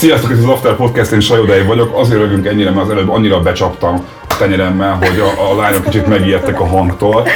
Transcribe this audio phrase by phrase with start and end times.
[0.00, 1.96] Sziasztok, ez az After Podcast, én Sajodai vagyok.
[1.98, 6.06] Azért rögünk ennyire, mert az előbb annyira becsaptam a tenyeremmel, hogy a, a lányok kicsit
[6.06, 7.26] megijedtek a hangtól.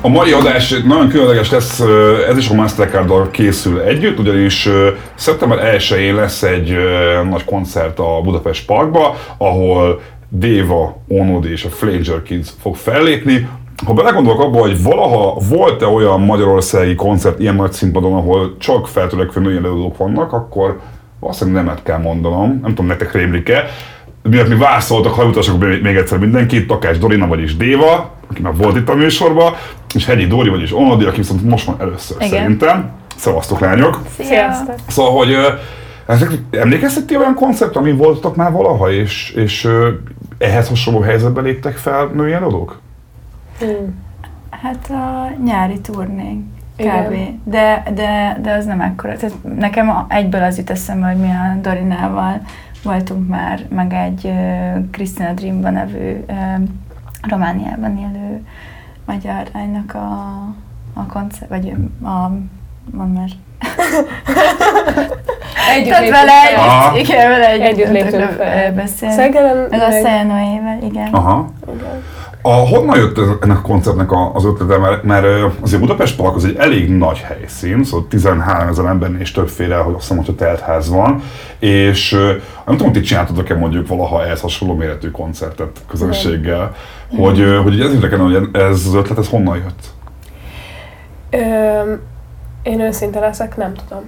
[0.00, 1.80] A mai adás nagyon különleges lesz,
[2.28, 4.68] ez is a mastercard készül együtt, ugyanis
[5.14, 6.76] szeptember 1-én lesz egy
[7.30, 13.48] nagy koncert a Budapest Parkba, ahol Déva, Onodi és a Flanger Kids fog fellépni,
[13.84, 19.40] ha belegondolok abba, hogy valaha volt-e olyan magyarországi koncert ilyen nagy színpadon, ahol csak feltörekvő
[19.40, 20.80] női előadók vannak, akkor
[21.20, 23.64] valószínűleg nemet kell mondanom, nem tudom, nektek rémlik-e.
[24.22, 28.88] Miatt mi válaszoltak, hajutasok még egyszer mindenkit, Takás Dorina, vagyis Déva, aki már volt itt
[28.88, 29.52] a műsorban,
[29.94, 32.30] és Hegyi Dóri, vagyis Onodi, aki viszont most van először Igen.
[32.30, 32.90] szerintem.
[33.16, 34.00] Szevasztok lányok!
[34.18, 34.74] Sziasztok!
[34.88, 35.36] Szóval, hogy
[36.06, 39.68] ezek, emlékeztek olyan koncept, ami voltatok már valaha, és, és
[40.38, 42.78] ehhez hasonló helyzetben léptek fel női előadók?
[43.58, 44.04] Hmm.
[44.50, 46.44] Hát a nyári turnénk.
[46.76, 47.14] Kb.
[47.44, 49.16] De, de, de az nem ekkora.
[49.16, 52.40] Tehát nekem egyből az jut eszembe, hogy mi a Dorinával
[52.82, 54.32] voltunk már, meg egy
[54.90, 56.24] Christina Dreamban nevű
[57.28, 58.46] Romániában élő
[59.04, 60.08] magyar lánynak a,
[60.94, 62.30] a koncert, vagy a,
[62.92, 63.28] van már
[65.74, 69.14] együtt Tehát vele együtt, igen, vele együtt, együtt beszélni.
[69.14, 71.12] Szegelen, meg a Szelnoével, igen.
[71.12, 71.52] Aha.
[71.74, 72.02] Igen.
[72.46, 74.78] A, honnan jött ennek a koncertnek az ötlete?
[74.78, 75.26] Mert, mert
[75.60, 79.94] azért Budapest Park az egy elég nagy helyszín, szóval 13 ezer embernél és többféle, hogy
[79.94, 81.22] azt hiszem, hogy a teltház van,
[81.58, 82.10] és
[82.66, 86.74] nem tudom, hogy ti csináltatok-e mondjuk valaha ehhez hasonló méretű koncertet közönséggel,
[87.16, 89.84] hogy, hogy ez érdekelne, hogy ez az ötlet, ez honnan jött?
[91.30, 91.92] Ö,
[92.66, 94.04] én őszinte leszek, nem tudom.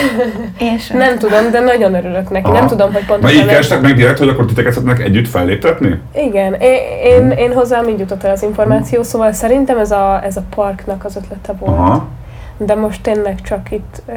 [0.68, 0.98] Én sem.
[0.98, 2.44] Nem tudom, de nagyon örülök neki.
[2.44, 2.58] Aha.
[2.58, 3.36] Nem tudom, hogy pontosan...
[3.36, 6.00] Na így kerestek meg direkt, hogy akkor titeket szeretnek együtt felléptetni?
[6.14, 7.30] Igen, én, én, hmm.
[7.30, 9.08] én hozzám így jutott el az információ, hmm.
[9.08, 11.78] szóval szerintem ez a, ez a parknak az ötlete volt.
[11.78, 12.08] Aha.
[12.56, 14.14] De most tényleg csak itt uh,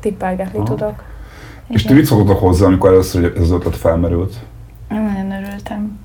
[0.00, 0.66] tippelgetni Aha.
[0.66, 1.02] tudok.
[1.68, 4.34] És ti mit szoktatok hozzá, amikor először ez az ötlet felmerült?
[4.90, 5.98] Én nagyon örültem.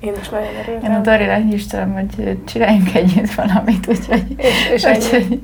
[0.00, 0.90] Én is nagyon örültem.
[0.90, 4.24] Én a Dorira is tudom, hogy csináljunk együtt valamit, úgyhogy...
[4.36, 5.40] És, és úgyhogy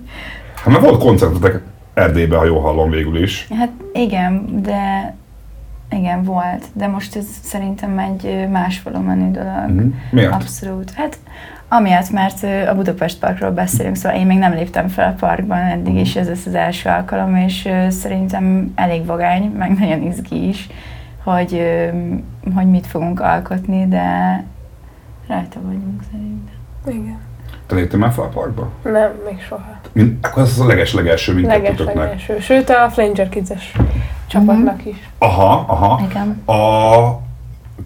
[0.63, 1.63] Hát mert volt koncertetek
[1.95, 3.49] Erdélyben, ha jól hallom végül is.
[3.59, 5.15] Hát igen, de
[5.91, 9.71] igen, volt, de most ez szerintem egy más volumenű dolog.
[9.71, 9.89] Mm-hmm.
[10.11, 10.33] Miért?
[10.33, 10.91] Abszolút.
[10.91, 11.19] Hát
[11.69, 15.95] amiatt, mert a Budapest Parkról beszélünk, szóval én még nem léptem fel a parkban eddig,
[15.95, 20.69] és ez lesz az első alkalom, és szerintem elég vagány, meg nagyon izgi is,
[21.23, 21.63] hogy,
[22.55, 24.45] hogy mit fogunk alkotni, de
[25.27, 26.55] rajta vagyunk szerintem.
[26.87, 27.30] Igen.
[27.71, 28.69] Te léptél már fel a parkba?
[28.83, 29.81] Nem, még soha.
[29.93, 31.95] Mind, akkor ez az a leges-legelső mindkettőtöknek.
[31.95, 32.41] Leges-legelső.
[32.41, 33.73] Sőt, a Flanger Kids-es
[34.27, 34.89] csapatnak mm-hmm.
[34.89, 35.09] is.
[35.19, 36.01] Aha, aha.
[36.11, 36.43] Igen.
[36.47, 37.19] A...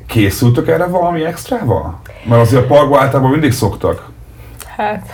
[0.06, 2.00] Készültök erre valami extrával?
[2.24, 4.10] Mert azért a parkban általában mindig szoktak.
[4.76, 5.06] Hát,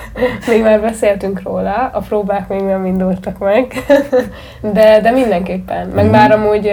[0.48, 3.84] még már beszéltünk róla, a próbák még nem indultak meg,
[4.74, 5.88] de, de mindenképpen.
[5.88, 6.10] Meg mm.
[6.10, 6.70] már amúgy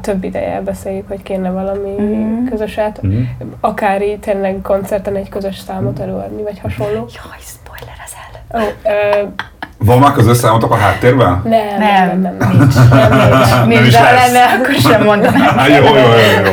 [0.00, 2.44] több ideje beszéljük, hogy kéne valami mm.
[2.44, 3.22] közöset, mm.
[3.60, 6.94] akár így tényleg koncerten egy közös számot előadni, vagy hasonló.
[6.94, 8.60] Jaj, spoiler az el.
[8.60, 9.32] Oh, uh,
[9.84, 11.42] van már közös számotok a háttérben?
[11.44, 12.74] Nem, nem, nem, nem, nincs.
[12.90, 13.66] Nem, nincs.
[13.66, 15.58] nincs, nincs de lenne, akkor sem mondanám.
[15.76, 16.52] jó, jó, jó, jó.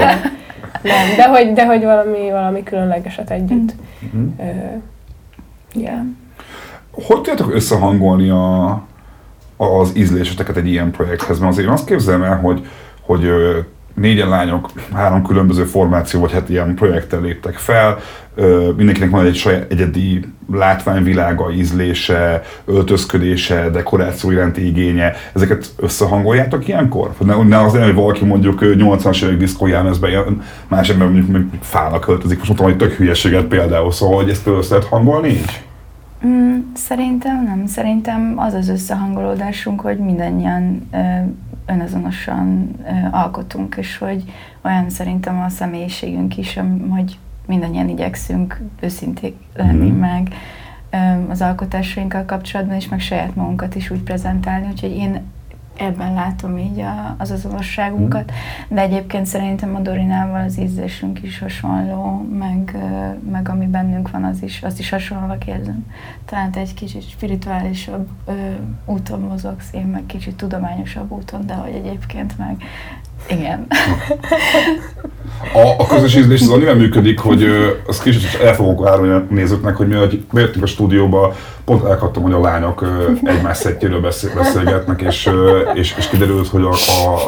[0.81, 3.73] Nem, de hogy, de hogy valami, valami különlegeset együtt.
[4.15, 4.27] Mm.
[4.37, 4.81] Uh,
[5.73, 5.99] yeah.
[6.91, 8.71] Hogy tudjátok összehangolni a,
[9.57, 11.39] az ízléseteket egy ilyen projekthez?
[11.39, 12.67] Mert azért én azt képzelem el, hogy
[13.09, 13.31] hogy
[13.95, 17.99] négyen lányok három különböző formáció, vagy hát ilyen projekttel léptek fel.
[18.75, 25.15] Mindenkinek van egy saját egyedi látványvilága, ízlése, öltözködése, dekoráció iránti igénye.
[25.33, 27.11] Ezeket összehangoljátok ilyenkor?
[27.19, 32.01] Ne, ne az hogy valaki mondjuk 80-as évek diszkójámezben jön, más ember mondjuk, mondjuk fának
[32.01, 35.68] költözik, most mondtam, hogy tök hülyeséget például, szóval hogy ezt össze lehet hangolni így?
[36.25, 37.65] Mm, szerintem nem.
[37.65, 40.89] Szerintem az az összehangolódásunk, hogy mindannyian
[41.65, 42.75] önazonosan
[43.11, 44.23] alkotunk, és hogy
[44.61, 46.59] olyan szerintem a személyiségünk is,
[46.89, 49.99] hogy mindannyian igyekszünk őszinték lenni, mm.
[49.99, 50.33] meg
[51.29, 55.21] az alkotásainkkal kapcsolatban is, meg saját magunkat is úgy prezentálni, úgyhogy én
[55.79, 58.75] ebben látom így a, az azonosságunkat, mm.
[58.75, 62.77] de egyébként szerintem a Dorinával az ízlésünk is hasonló, meg,
[63.29, 65.85] meg ami bennünk van, az is, azt is hasonlóak érzem.
[66.25, 68.33] Talán egy kicsit spirituálisabb ö,
[68.85, 72.63] úton mozogsz, én meg kicsit tudományosabb úton, de hogy egyébként meg
[73.29, 73.67] Igen.
[75.53, 79.25] A, a közös ízlés az annyivel működik, hogy ö, azt kicsit el fogok árulni a
[79.29, 81.35] nézőknek, hogy mi hogy bejöttünk a stúdióba,
[81.65, 86.47] pont elkaptam, hogy a lányok ö, egymás szettjéről beszél, beszélgetnek, és, ö, és, és kiderült,
[86.47, 86.73] hogy a,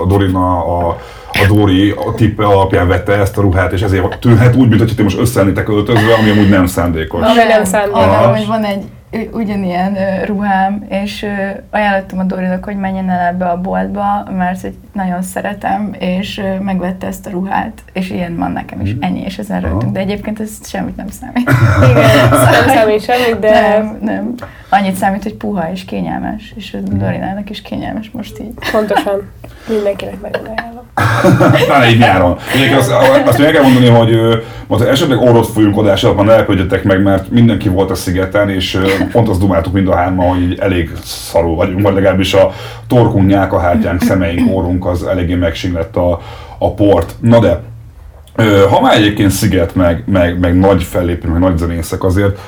[0.02, 0.98] a Dorina, a,
[1.32, 5.04] a Dori a tippe alapján vette ezt a ruhát, és ezért tűnhet úgy, mintha ti
[5.04, 7.22] most összeállnétek öltözve, ami amúgy nem szándékos.
[7.22, 8.04] Ami nem szándékos.
[8.04, 8.84] Arra, hogy van egy
[9.32, 11.26] ugyanilyen ruhám, és
[11.70, 17.08] ajánlottam a Dorinak, hogy menjen el ebbe a boltba, mert hogy nagyon szeretem, és megvette
[17.08, 20.70] ezt a ruhát, és ilyen van nekem is, ennyi, és ezen rögtünk, de egyébként ez
[20.70, 21.52] semmit nem számít.
[21.90, 24.34] Igen, nem számít semmit, de Nem, nem.
[24.70, 28.54] Annyit számít, hogy puha és kényelmes, és a Dorinának is kényelmes most így.
[28.72, 29.32] pontosan
[29.74, 30.81] mindenkinek nagyon ajánlom.
[31.66, 32.38] Pláne így nyáron.
[32.54, 32.92] Egyébként azt,
[33.26, 37.30] azt el kell mondani, hogy most esetleg orrot fújunk adás alatt, ne lepődjetek meg, mert
[37.30, 38.80] mindenki volt a szigeten, és
[39.12, 42.52] pont azt dumáltuk mind a hárman, hogy így elég szarul vagyunk, vagy legalábbis a
[42.88, 46.22] torkunk, nyálkahártyánk, szemeink, orrunk az eléggé megsinglett a,
[46.58, 47.16] a port.
[47.20, 47.62] Na de,
[48.70, 52.40] ha már egyébként sziget, meg, meg, meg nagy fellépő, meg nagy zenészek azért,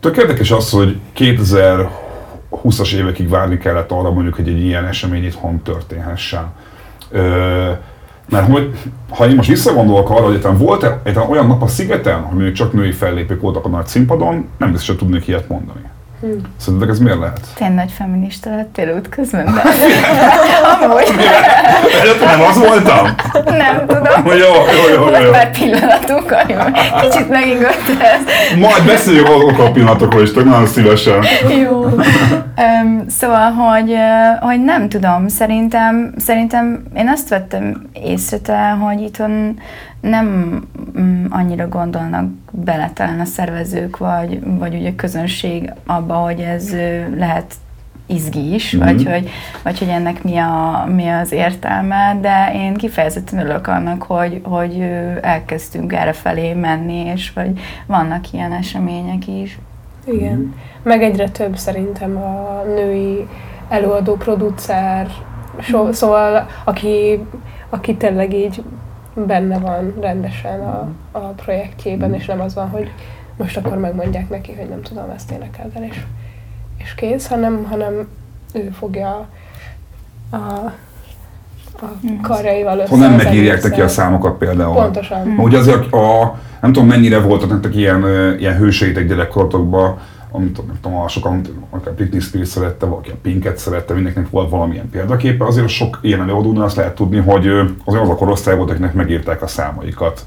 [0.00, 5.62] tök érdekes az, hogy 2020-as évekig várni kellett arra mondjuk, hogy egy ilyen esemény itthon
[5.62, 6.52] történhessen.
[7.10, 7.70] Ö,
[8.30, 8.70] mert hogy,
[9.10, 12.54] ha én most visszagondolok arra, hogy egyáltalán volt-e egyáltalán olyan nap a szigeten, hogy mondjuk
[12.54, 15.80] csak női fellépők voltak a nagy színpadon, nem biztos, hogy tudnék ilyet mondani.
[16.20, 16.40] Hmm.
[16.56, 17.40] Szerintetek ez miért lehet?
[17.54, 19.50] Te nagy feminista lettél útközben, de
[20.84, 21.14] amúgy
[22.00, 23.14] Előtte nem az voltam?
[23.44, 24.26] nem tudom.
[24.26, 25.30] Jó, jó, jó, jó, Volt jó.
[25.30, 26.34] pár pillanatunk,
[27.00, 28.58] kicsit megingott ez.
[28.58, 31.24] Majd beszéljünk azokról a pillanatokról is, tök nagyon szívesen.
[31.62, 31.84] Jó.
[32.58, 33.94] Um, szóval, hogy,
[34.40, 39.58] hogy nem tudom, szerintem, szerintem én azt vettem észre, te, hogy itthon
[40.00, 40.26] nem
[40.98, 46.72] mm, annyira gondolnak bele talán a szervezők, vagy, vagy ugye a közönség abba, hogy ez
[47.16, 47.54] lehet
[48.06, 48.84] izgi is, Mhm.
[48.84, 49.30] vagy, hogy,
[49.62, 54.80] vagy hogy ennek mi, a, mi az értelme, de én kifejezetten örülök annak, hogy, hogy
[55.22, 59.58] elkezdtünk erre felé menni, és hogy vannak ilyen események is.
[60.06, 60.54] Igen.
[60.82, 63.28] Meg egyre több szerintem a női
[63.68, 65.10] előadó, producer,
[65.60, 67.24] so, szóval aki,
[67.68, 68.62] aki tényleg így
[69.14, 72.90] benne van rendesen a, a projektjében, és nem az van, hogy
[73.36, 76.02] most akkor megmondják neki, hogy nem tudom, ezt énekeld el, és,
[76.76, 78.08] és kész, hanem, hanem
[78.52, 79.28] ő fogja
[80.30, 80.72] a,
[81.82, 81.86] a
[82.22, 84.74] karjaival össze Ha nem megírják neki a számokat például.
[84.74, 85.28] Pontosan.
[85.28, 88.04] Ma Ugye azért a, nem tudom mennyire voltak nektek ilyen,
[88.38, 89.98] ilyen hőseitek gyerekkorotokban,
[90.30, 91.40] amit nem tudom, a sokan,
[91.70, 95.44] akár Britney Spears szerette, valaki a Pinket szerette, mindenkinek volt valamilyen példaképe.
[95.44, 97.46] Azért sok ilyen előadónál azt lehet tudni, hogy
[97.84, 100.20] azért az a korosztály volt, akiknek megírták a számaikat.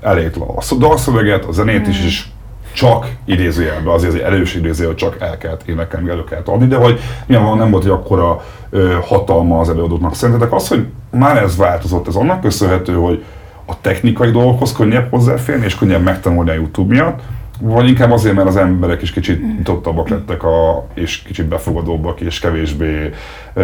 [0.00, 2.24] Elég a sz- dalszöveget, a zenét is, és
[2.72, 6.66] csak idézőjelben, azért az egy erős idéző, hogy csak el kellett énekelni, elő kellett adni,
[6.66, 10.14] de hogy nyilvánvalóan nem volt egy akkora ö, hatalma az előadóknak.
[10.14, 13.24] Szerintetek az, hogy már ez változott, ez annak köszönhető, hogy
[13.64, 17.20] a technikai dolgokhoz könnyebb hozzáférni, és könnyebb megtanulni a YouTube miatt,
[17.60, 22.38] vagy inkább azért, mert az emberek is kicsit nyitottabbak lettek, a, és kicsit befogadóbbak, és
[22.38, 23.10] kevésbé,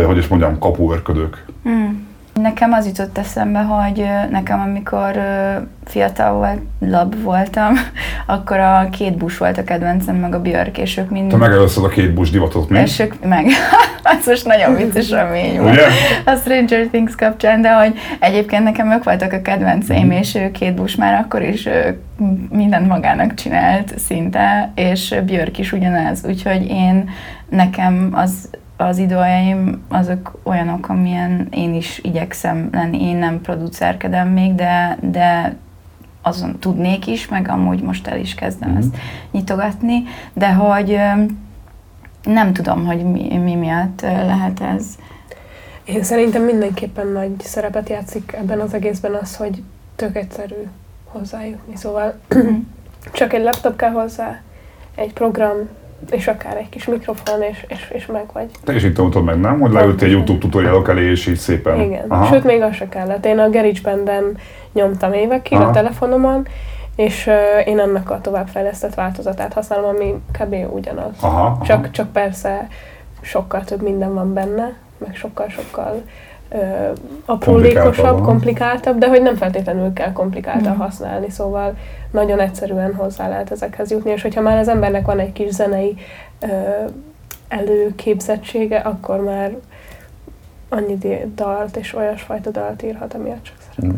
[0.07, 1.45] hogy is mondjam, kapuörködők.
[2.41, 5.21] Nekem az jutott eszembe, hogy nekem amikor
[5.85, 7.75] fiatal lab voltam,
[8.27, 11.31] akkor a két busz volt a kedvencem, meg a Björk, és ők mind...
[11.31, 12.79] Te megelőzted a két busz divatot, mi?
[12.79, 13.47] És ők meg,
[14.19, 15.73] az most nagyon vicces remény volt.
[15.73, 15.87] Ugye?
[16.25, 20.75] A Stranger Things kapcsán, de hogy egyébként nekem ők voltak a kedvenceim, és ő két
[20.75, 21.69] busz már akkor is
[22.51, 27.11] mindent magának csinált szinte, és Björk is ugyanez, úgyhogy én,
[27.49, 33.03] nekem az az időaim azok olyanok, amilyen én is igyekszem lenni.
[33.03, 35.57] Én nem producerkedem még, de, de
[36.23, 38.79] azon tudnék is, meg amúgy most el is kezdem Mhm.
[38.79, 38.97] ezt
[39.31, 40.03] nyitogatni,
[40.33, 40.99] de hogy
[42.23, 44.87] nem tudom, hogy mi, mi miatt lehet ez.
[45.85, 49.63] Én szerintem mindenképpen nagy szerepet játszik ebben az egészben az, hogy
[49.97, 50.55] tök egyszerű
[51.05, 51.77] hozzájutni.
[51.77, 52.19] Szóval
[53.13, 54.41] csak egy laptop kell hozzá,
[54.95, 55.57] egy program,
[56.11, 58.51] és akár egy kis mikrofon, és, és, és meg vagy.
[58.65, 59.61] Te is így tanultad meg, nem?
[59.61, 61.81] Hogy leültél YouTube tutorialok elé, és így szépen.
[61.81, 62.27] Igen.
[62.31, 63.27] Sőt, még az se kellett.
[63.27, 64.39] Én a GarageBand-en
[64.73, 65.69] nyomtam évekig Aha.
[65.69, 66.47] a telefonomon,
[66.97, 70.55] és uh, én annak a továbbfejlesztett változatát használom, ami kb.
[70.75, 71.13] ugyanaz.
[71.21, 71.65] Aha, aha.
[71.65, 72.69] Csak, csak persze
[73.21, 76.36] sokkal több minden van benne, meg sokkal-sokkal ö,
[77.25, 80.81] aprólékosabb, Komplikáltabb, de hogy nem feltétlenül kell komplikáltan Mhm.
[80.81, 81.77] használni, szóval
[82.11, 85.95] nagyon egyszerűen hozzá lehet ezekhez jutni, és hogyha már az embernek van egy kis zenei
[86.41, 86.47] ö,
[87.49, 89.57] előképzettsége, akkor már
[90.69, 90.99] annyi
[91.35, 93.95] dalt és olyasfajta dalt írhat, amilyet csak szeret.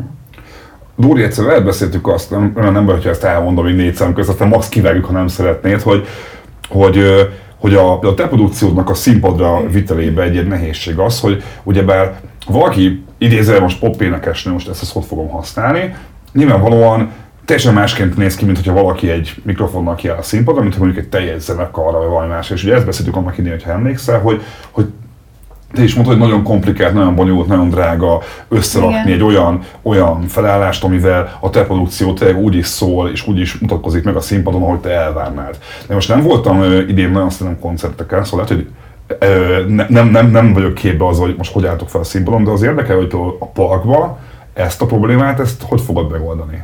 [0.95, 4.29] Dóri, egyszer veled beszéltük azt, nem, nem baj, hogyha ezt elmondom így négy szem közt,
[4.29, 6.07] aztán max kivágjuk, ha nem szeretnéd, hogy,
[6.69, 6.99] hogy,
[7.59, 12.19] hogy a, a te produkciódnak a színpadra vitelébe egy, egy nehézség az, hogy ugyebár
[12.51, 15.95] valaki idézve most pop énekesnő, most ezt a szót fogom használni,
[16.33, 17.11] nyilvánvalóan
[17.45, 21.03] teljesen másként néz ki, mint hogyha valaki egy mikrofonnal kiáll a színpadon, mint ha mondjuk
[21.03, 22.49] egy teljes zenekarra, vagy valami más.
[22.49, 24.41] És ugye ezt beszéltük annak idején, hogyha emlékszel, hogy,
[24.71, 24.85] hogy
[25.73, 29.13] te is mondtad, hogy nagyon komplikált, nagyon bonyolult, nagyon drága összerakni Igen.
[29.13, 33.57] egy olyan, olyan felállást, amivel a te produkció tényleg úgy is szól, és úgy is
[33.57, 35.57] mutatkozik meg a színpadon, ahogy te elvárnád.
[35.87, 38.73] De most nem voltam idén nagyon szerintem koncerteken, szóval lehet, hogy
[39.19, 42.43] ö, ne, nem, nem, nem vagyok képbe az, hogy most hogy álltok fel a színpadon,
[42.43, 44.19] de az érdekel, hogy a parkba
[44.53, 46.63] ezt a problémát, ezt hogy fogod megoldani?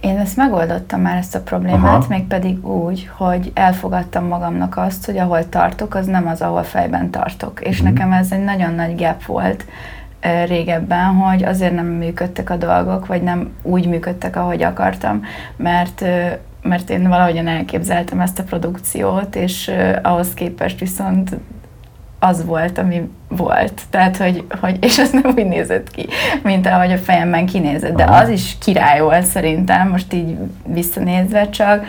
[0.00, 2.04] Én ezt megoldottam már ezt a problémát, Aha.
[2.08, 7.60] mégpedig úgy, hogy elfogadtam magamnak azt, hogy ahol tartok, az nem az, ahol fejben tartok.
[7.60, 7.92] És uh-huh.
[7.92, 9.64] nekem ez egy nagyon nagy gap volt
[10.24, 15.22] uh, régebben, hogy azért nem működtek a dolgok, vagy nem úgy működtek, ahogy akartam,
[15.56, 21.36] mert uh, mert én valahogyan elképzeltem ezt a produkciót, és uh, ahhoz képest viszont
[22.18, 23.82] az volt, ami volt.
[23.90, 26.06] Tehát, hogy, hogy, és az nem úgy nézett ki,
[26.42, 27.96] mint ahogy a fejemben kinézett.
[27.96, 31.84] De az is király volt szerintem, most így visszanézve csak,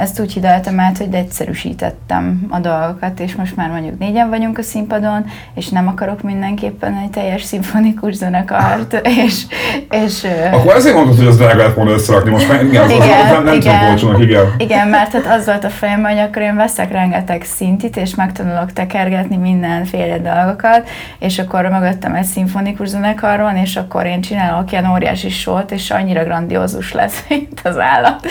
[0.00, 4.62] ezt úgy hidaltam át, hogy egyszerűsítettem a dolgokat, és most már mondjuk négyen vagyunk a
[4.62, 9.42] színpadon, és nem akarok mindenképpen egy teljes szimfonikus zenekart, és...
[9.90, 13.38] és Akkor ezért mondtad, hogy az drága lett volna összerakni, most már igen, igen, az,
[13.38, 14.54] az, nem igen, olcsónak, igen.
[14.58, 18.72] Igen, mert hát az volt a fejem, hogy akkor én veszek rengeteg szintit, és megtanulok
[18.72, 24.90] tekergetni mindenféle dolgokat, és akkor mögöttem egy szimfonikus zenekar van, és akkor én csinálok ilyen
[24.90, 28.26] óriási sót, és annyira grandiózus lesz, mint az állat.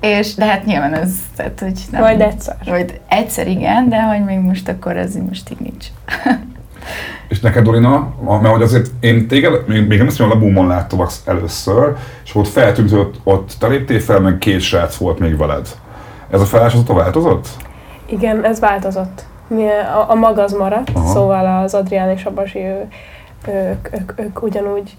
[0.00, 2.00] És de hát nyilván ez, tehát, hogy nem.
[2.00, 2.56] Majd egyszer.
[2.64, 5.86] Vagy egyszer igen, de hogy még most akkor ez most így nincs.
[7.28, 10.66] és neked, Dorina, mert hogy azért én téged, még, még nem azt mondom, a Labumon
[10.66, 11.92] láttalak először,
[12.24, 15.68] és ott feltűnt, hogy ott, ott te léptél fel, meg két srác volt még veled.
[16.30, 17.48] Ez a felállás azóta változott?
[18.06, 19.24] Igen, ez változott.
[19.46, 21.06] Mi, a, a mag az maradt, Aha.
[21.06, 22.88] szóval az Adrián és a Basi, ő,
[23.48, 24.96] ők, ők, ők ugyanúgy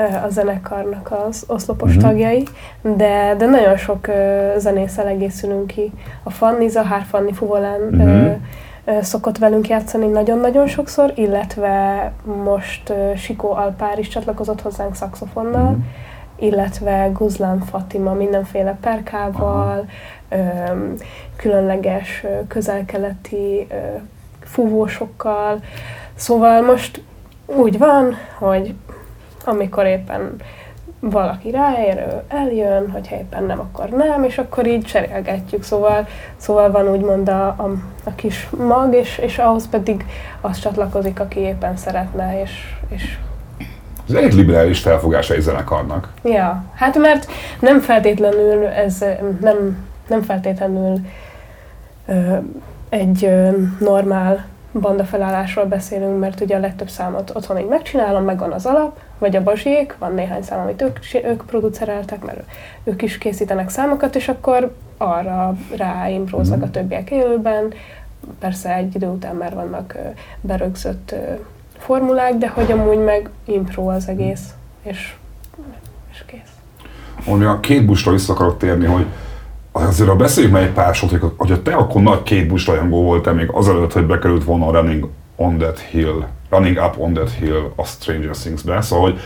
[0.00, 2.10] a zenekarnak az oszlopos uh-huh.
[2.10, 2.46] tagjai,
[2.82, 4.14] de, de nagyon sok uh,
[4.56, 5.92] zenésszel egészülünk ki.
[6.22, 8.24] A Fanni, Zahár Fanni Fuvolán uh-huh.
[8.24, 8.36] uh,
[8.84, 12.12] uh, szokott velünk játszani nagyon-nagyon sokszor, illetve
[12.44, 15.82] most uh, Sikó Alpár is csatlakozott hozzánk szaxofonnal, uh-huh.
[16.36, 19.88] illetve Guzlán Fatima mindenféle perkával,
[20.30, 20.70] uh-huh.
[20.70, 20.94] um,
[21.36, 23.76] különleges uh, közelkeleti uh,
[24.44, 25.60] fúvósokkal.
[26.14, 27.02] Szóval most
[27.46, 28.74] úgy van, hogy
[29.50, 30.36] amikor éppen
[31.00, 35.62] valaki ráér, ő eljön, hogyha éppen nem, akkor nem, és akkor így cserélgetjük.
[35.62, 37.70] Szóval, szóval van úgymond a, a,
[38.04, 40.04] a kis mag, és, és ahhoz pedig
[40.40, 42.50] az csatlakozik, aki éppen szeretne, és,
[42.88, 43.18] és
[44.08, 46.12] ez egy liberális felfogása egy zenekarnak.
[46.22, 47.30] Ja, hát mert
[47.60, 49.04] nem feltétlenül ez
[49.40, 50.98] nem, nem feltétlenül
[52.06, 52.36] ö,
[52.88, 58.52] egy ö, normál banda felállásról beszélünk, mert ugye a legtöbb számot otthon így megcsinálom, megvan
[58.52, 62.42] az alap, vagy a bazsiék, van néhány szám, amit ők, ők producereltek, mert
[62.84, 66.72] ők is készítenek számokat, és akkor arra ráimpróznak a mhm.
[66.72, 67.72] többiek élőben.
[68.38, 69.96] Persze egy idő után már vannak
[70.40, 71.14] berögzött
[71.78, 75.14] formulák, de hogy amúgy meg impro az egész, és,
[76.12, 76.40] és kész.
[77.26, 79.06] Ami a két busra vissza akarok térni, hogy
[79.72, 83.02] azért a beszéljük meg egy pár sort, hogy, hogy te akkor nagy két busz rajongó
[83.02, 87.30] voltál még azelőtt, hogy bekerült volna a Running on that Hill, Running up on that
[87.30, 89.20] hill a Stranger Things-be, szóval hogy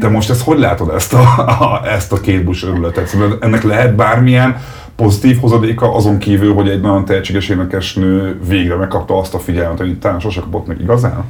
[0.00, 3.06] te most ezt hogy látod ezt a, a, ezt a két busz örületet?
[3.06, 4.56] Szóval ennek lehet bármilyen
[4.96, 10.00] pozitív hozadéka azon kívül, hogy egy nagyon tehetséges énekesnő végre megkapta azt a figyelmet, amit
[10.00, 11.24] talán sose kapott meg igazán?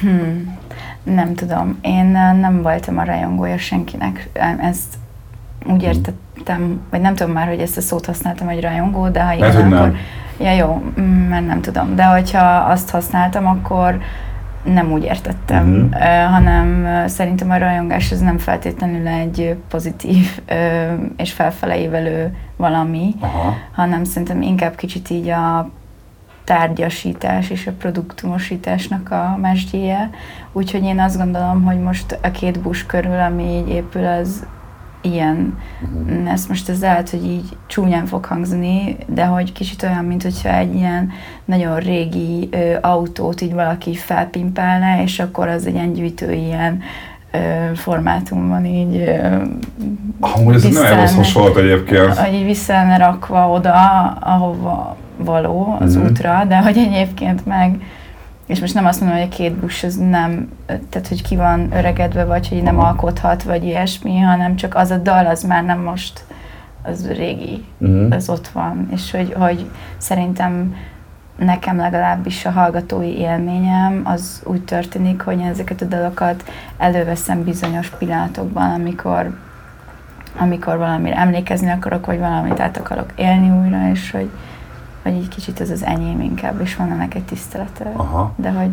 [0.00, 0.58] Hmm.
[1.02, 1.78] Nem tudom.
[1.82, 2.06] Én
[2.40, 4.28] nem voltam a rajongója senkinek.
[4.60, 4.94] Ezt
[5.66, 9.32] úgy értettem, vagy nem tudom már, hogy ezt a szót használtam, hogy rajongó, de ha
[9.32, 9.68] igen, akkor...
[9.68, 9.96] Nem
[10.40, 11.94] Ja jó, mm, mert nem tudom.
[11.94, 14.00] De hogyha azt használtam, akkor
[14.62, 16.32] nem úgy értettem, uh-huh.
[16.32, 20.40] hanem szerintem a rajongás ez nem feltétlenül egy pozitív
[21.16, 23.56] és felfele valami, Aha.
[23.72, 25.70] hanem szerintem inkább kicsit így a
[26.44, 30.10] tárgyasítás és a produktumosításnak a mesdjéje.
[30.52, 34.46] Úgyhogy én azt gondolom, hogy most a két busz körül, ami így épül, az
[35.00, 36.32] ilyen, uh-huh.
[36.32, 40.54] ezt most ez lehet, hogy így csúnyán fog hangzani, de hogy kicsit olyan, mint hogyha
[40.54, 41.10] egy ilyen
[41.44, 46.80] nagyon régi ö, autót így valaki felpimpálna, és akkor az egy ilyen gyűjtő ilyen
[47.30, 47.38] ö,
[47.74, 49.42] formátumban így ö,
[50.20, 52.16] Amúgy ez nem rossz hasonlat egyébként.
[52.16, 53.72] Hogy így vissza rakva oda,
[54.20, 56.10] ahova való az uh-huh.
[56.10, 57.80] útra, de hogy egyébként meg
[58.50, 61.72] és most nem azt mondom, hogy a két busz az nem, tehát hogy ki van
[61.72, 65.80] öregedve, vagy hogy nem alkothat, vagy ilyesmi, hanem csak az a dal, az már nem
[65.80, 66.24] most,
[66.82, 68.14] az régi, uh-huh.
[68.14, 70.74] az ott van, és hogy, hogy szerintem
[71.38, 76.44] nekem legalábbis a hallgatói élményem az úgy történik, hogy ezeket a dalokat
[76.78, 79.38] előveszem bizonyos pillanatokban, amikor
[80.38, 84.30] amikor valamire emlékezni akarok, vagy valamit át akarok élni újra, és hogy,
[85.02, 87.92] hogy így kicsit ez az enyém inkább, és van ennek egy tisztelete.
[87.96, 88.32] Aha.
[88.36, 88.70] De hogy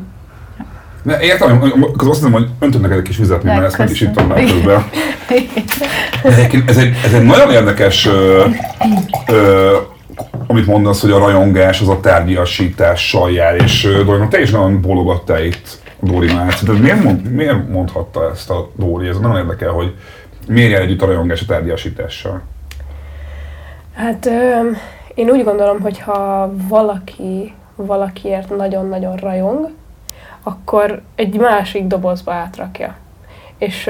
[1.08, 4.02] Ne, értem, akkor azt hiszem, hogy öntök neked egy kis vizet, mert ezt meg is
[4.02, 4.90] ittam már közben.
[6.24, 8.46] De egyébként ez egy, ez egy nagyon érdekes, ö,
[9.28, 9.78] ö,
[10.48, 14.82] amit mondasz, hogy a rajongás az a tárgyasítással jár, és ö, Dori, te is nagyon
[14.82, 16.66] bólogattál itt a Dóri Márci.
[16.66, 19.08] Tehát miért, mond, miért mondhatta ezt a Dóri?
[19.08, 19.96] Ez nagyon érdekel, hogy
[20.48, 22.42] miért jár együtt a rajongás a tárgyasítással?
[23.96, 24.70] Hát ö,
[25.18, 29.70] én úgy gondolom, hogy ha valaki valakiért nagyon-nagyon rajong,
[30.44, 32.96] akkor egy másik dobozba átrakja.
[33.58, 33.90] És,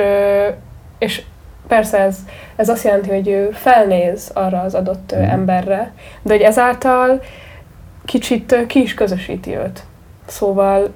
[0.98, 1.24] és
[1.67, 2.17] persze ez,
[2.55, 5.29] ez azt jelenti, hogy ő felnéz arra az adott ö, Mhm.
[5.29, 7.22] emberre, de hogy ezáltal
[8.05, 9.84] kicsit ki is közösíti őt.
[10.25, 10.93] Szóval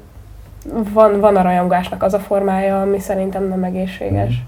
[0.74, 4.42] van, van a rajongásnak az a formája, ami szerintem nem egészséges.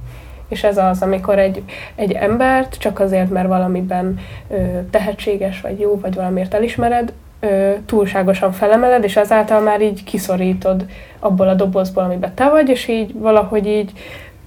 [0.47, 1.63] És ez az, amikor egy,
[1.95, 4.19] egy embert csak azért, mert valamiben
[4.49, 4.55] ö,
[4.89, 10.85] tehetséges vagy jó, vagy valamiért elismered, ö, túlságosan felemeled, és ezáltal már így kiszorítod
[11.19, 13.91] abból a dobozból, amiben te vagy, és így valahogy így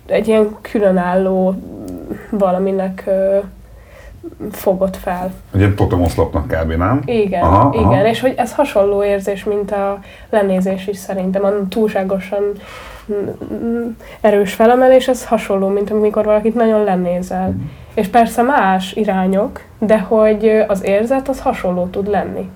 [0.07, 1.55] egy ilyen különálló
[2.31, 3.39] valaminek ö,
[4.51, 5.33] fogod fel.
[5.53, 6.73] Egy ilyen totemoszlopnak kb.
[6.73, 7.03] nem?
[7.05, 8.09] Igen, Aha, igen, aha.
[8.09, 9.99] és hogy ez hasonló érzés, mint a
[10.31, 12.43] lenézés is szerintem, a túlságosan
[14.21, 17.49] erős felemelés, ez hasonló, mint amikor valakit nagyon lenézel.
[17.49, 17.61] Mhm.
[17.95, 22.51] És persze más irányok, de hogy az érzet az hasonló tud lenni.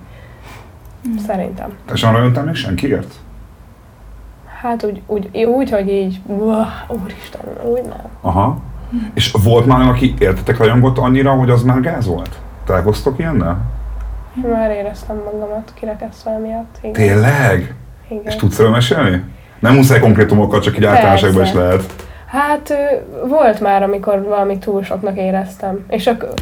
[1.27, 1.77] Szerintem.
[1.85, 3.13] Te sem rajontál még senkiért?
[4.61, 8.01] Hát úgy, úgy, úgy hogy így, uah, úristen, úgy nem.
[8.21, 8.57] Aha.
[9.13, 12.39] És volt már olyan, aki értetek rajongott annyira, hogy az már gáz volt?
[12.65, 13.57] Találkoztok ilyennel?
[14.51, 16.77] Már éreztem magamat kirekesztve miatt.
[16.81, 16.93] Igen.
[16.93, 17.75] Tényleg?
[18.07, 18.23] Igen.
[18.25, 19.23] És tudsz erről mesélni?
[19.61, 21.83] Nem muszáj konkrétumokkal, csak így általánosságban is lehet.
[22.25, 22.73] Hát
[23.27, 26.33] volt már, amikor valami túl soknak éreztem, és akkor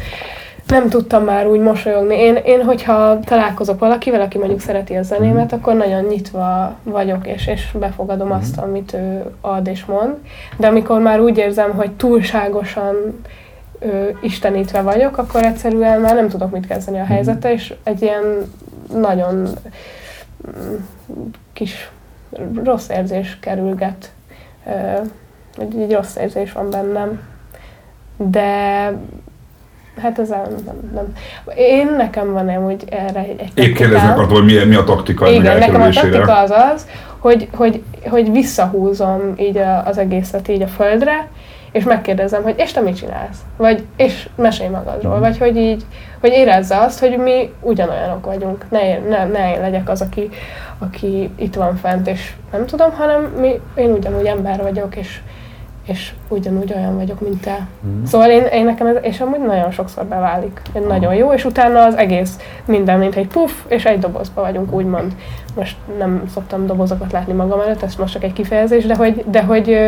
[0.66, 2.16] nem tudtam már úgy mosolyogni.
[2.16, 7.46] Én, én hogyha találkozok valakivel, aki mondjuk szereti a zenémet, akkor nagyon nyitva vagyok, és,
[7.46, 10.14] és befogadom azt, amit ő ad és mond.
[10.56, 12.94] De amikor már úgy érzem, hogy túlságosan
[13.78, 18.52] ö, istenítve vagyok, akkor egyszerűen már nem tudok mit kezdeni a helyzettel, és egy ilyen
[18.92, 20.74] nagyon mm,
[21.52, 21.90] kis
[22.64, 24.10] rossz érzés kerülget.
[25.56, 27.20] Hogy egy rossz érzés van bennem.
[28.16, 28.92] De
[30.00, 31.14] hát ez nem, nem, nem.
[31.56, 35.58] Én nekem van úgy erre egy Épp kérdezni akartam, hogy mi, mi a taktika Igen,
[35.58, 36.86] nekem a taktika az az,
[37.18, 41.28] hogy, hogy, hogy visszahúzom így az egészet így a földre,
[41.72, 43.38] és megkérdezem, hogy és te mit csinálsz?
[43.56, 45.20] Vagy és mesélj magadról, Mhm.
[45.20, 45.84] vagy hogy így,
[46.20, 48.64] hogy érezze azt, hogy mi ugyanolyanok vagyunk.
[48.70, 50.28] Ne, én- ne, ne én legyek az, aki,
[50.78, 55.20] aki itt van fent, és nem tudom, hanem mi, én ugyanúgy ember vagyok, és,
[55.90, 57.66] és ugyanúgy olyan vagyok, mint te.
[57.80, 58.04] Mhm.
[58.04, 60.60] Szóval én, én nekem ez, és amúgy nagyon sokszor beválik.
[60.74, 64.72] Én nagyon jó, és utána az egész minden, mint egy puff, és egy dobozba vagyunk,
[64.72, 65.16] úgymond.
[65.54, 69.42] Most nem szoktam dobozokat látni magam előtt, ez most csak egy kifejezés, de hogy, de
[69.42, 69.78] hogy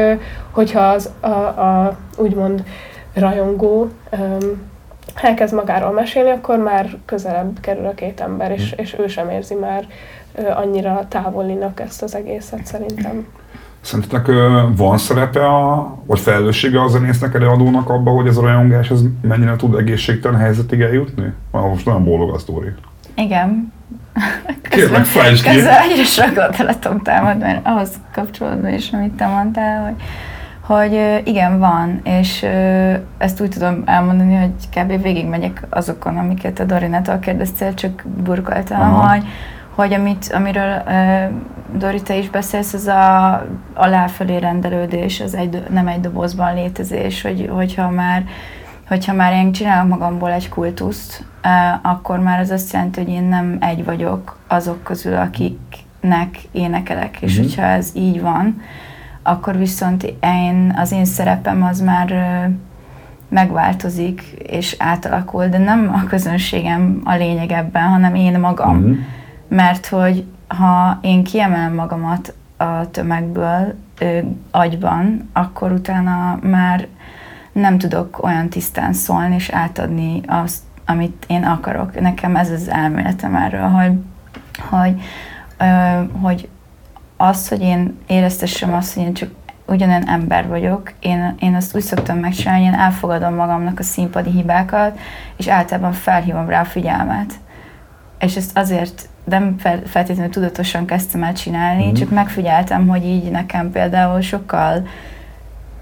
[0.50, 2.64] hogyha az a, a úgymond
[3.14, 4.70] rajongó öm,
[5.14, 9.54] elkezd magáról mesélni, akkor már közelebb kerül a két ember, és, és ő sem érzi
[9.54, 9.86] már
[10.54, 13.26] annyira távolinak ezt az egészet szerintem.
[13.82, 14.26] Szerintetek
[14.76, 19.56] van szerepe, a, vagy felelőssége a zenésznek, előadónak abban, hogy ez a rajongás ez mennyire
[19.56, 21.32] tud egészségtelen helyzetig eljutni?
[21.50, 22.68] Ah, most nagyon bólog az, Dóri.
[23.14, 23.72] igen.
[24.62, 25.54] Kérlek, fejtsd ki!
[25.54, 30.02] Közben egyre sok gondolatom támad, mert ahhoz kapcsolódva is, amit te mondtál, hogy,
[30.60, 32.46] hogy igen, van, és
[33.18, 35.02] ezt úgy tudom elmondani, hogy kb.
[35.02, 39.08] végigmegyek azokon, amiket a Dorinától kérdeztél, csak burkoltam, Aha.
[39.08, 39.24] hogy,
[39.74, 40.82] hogy amit, amiről
[41.76, 47.50] Dori, te is beszélsz, az a aláfölé rendelődés, az egy, nem egy dobozban létezés, hogy,
[47.52, 48.24] hogyha már
[48.88, 51.24] hogyha már én csinálok magamból egy kultuszt,
[51.82, 57.34] akkor már az azt jelenti, hogy én nem egy vagyok azok közül, akiknek énekelek, és
[57.34, 57.42] Mhm.
[57.42, 58.62] hogyha ez így van,
[59.22, 62.14] akkor viszont én, az én szerepem az már
[63.28, 68.76] megváltozik és átalakul, de nem a közönségem a lényeg ebben, hanem én magam.
[68.76, 68.92] Mhm.
[69.54, 74.18] Mert hogy ha én kiemelem magamat a tömegből ö,
[74.50, 76.86] agyban, akkor utána már
[77.52, 82.00] nem tudok olyan tisztán szólni és átadni azt, amit én akarok.
[82.00, 83.92] Nekem ez az elméletem erről, hogy,
[84.68, 85.00] hogy,
[85.58, 86.48] ö, hogy
[87.16, 89.30] az, hogy én éreztessem azt, hogy én csak
[89.66, 94.98] ugyanolyan ember vagyok, én, én azt úgy szoktam megcsinálni, én elfogadom magamnak a színpadi hibákat,
[95.36, 97.32] és általában felhívom rá a figyelmet.
[98.22, 101.94] És ezt azért nem fel- feltétlenül tudatosan kezdtem el csinálni, Mhm.
[101.94, 104.86] csak megfigyeltem, hogy így nekem például sokkal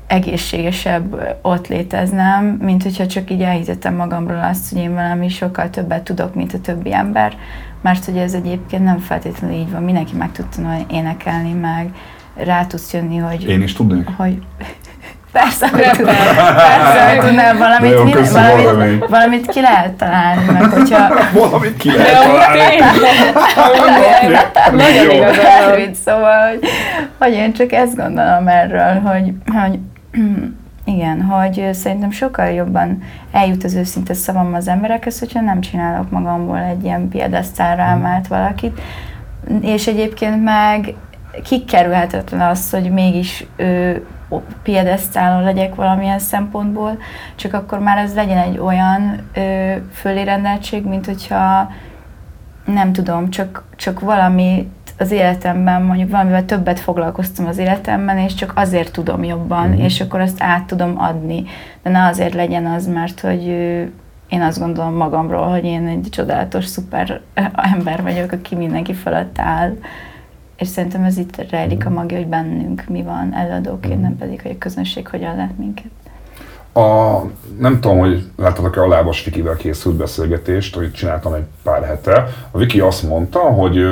[0.07, 6.03] egészségesebb ott léteznem, mint hogyha csak így elhitettem magamról azt, hogy én valami sokkal többet
[6.03, 7.37] tudok, mint a többi ember,
[7.81, 11.91] mert hogy ez egyébként nem feltétlenül így van, mindenki meg tud tanulni énekelni, meg
[12.37, 13.49] rá tudsz jönni, hogy...
[13.49, 14.09] Én is tudnék.
[14.17, 14.43] hogy
[15.33, 15.97] Persze, hogy Rappel.
[15.97, 21.09] tudnál, persze, hogy tudnál valamit, Nagyon mi, köszönöm, valamit, valamit ki lehet találni, meg hogyha
[21.33, 22.77] Valamit ki lehet találni.
[24.73, 26.69] nagyon igazad szóval, hogy,
[27.19, 29.79] hogy én csak ezt gondolom erről, hogy, hogy
[30.85, 36.59] igen, hogy szerintem sokkal jobban eljut az őszinte szavam az emberekhez, hogyha nem csinálok magamból
[36.59, 38.81] egy ilyen piedesztálra emelt valakit.
[39.61, 40.95] És egyébként meg
[41.45, 44.05] kikerülhetetlen az, hogy mégis ő
[44.63, 46.99] piedesztálon legyek valamilyen szempontból,
[47.35, 51.71] csak akkor már ez legyen egy olyan ö, fölérendeltség, mint hogyha
[52.65, 58.53] nem tudom, csak, csak valami az életemben, mondjuk valamivel többet foglalkoztam az életemben, és csak
[58.55, 59.73] azért tudom jobban, mm.
[59.73, 61.45] és akkor azt át tudom adni.
[61.83, 63.47] De ne azért legyen az, mert hogy
[64.29, 67.21] én azt gondolom magamról, hogy én egy csodálatos, szuper
[67.75, 69.73] ember vagyok, aki mindenki fölött áll.
[70.61, 74.51] És szerintem ez itt rejlik a magja, hogy bennünk mi van előadóként, nem pedig, hogy
[74.51, 75.91] a közönség hogyan lát minket.
[76.73, 77.21] A,
[77.59, 82.27] nem tudom, hogy láttatok-e a Lábas Vikivel készült beszélgetést, amit csináltam egy pár hete.
[82.51, 83.85] A Viki azt mondta, hogy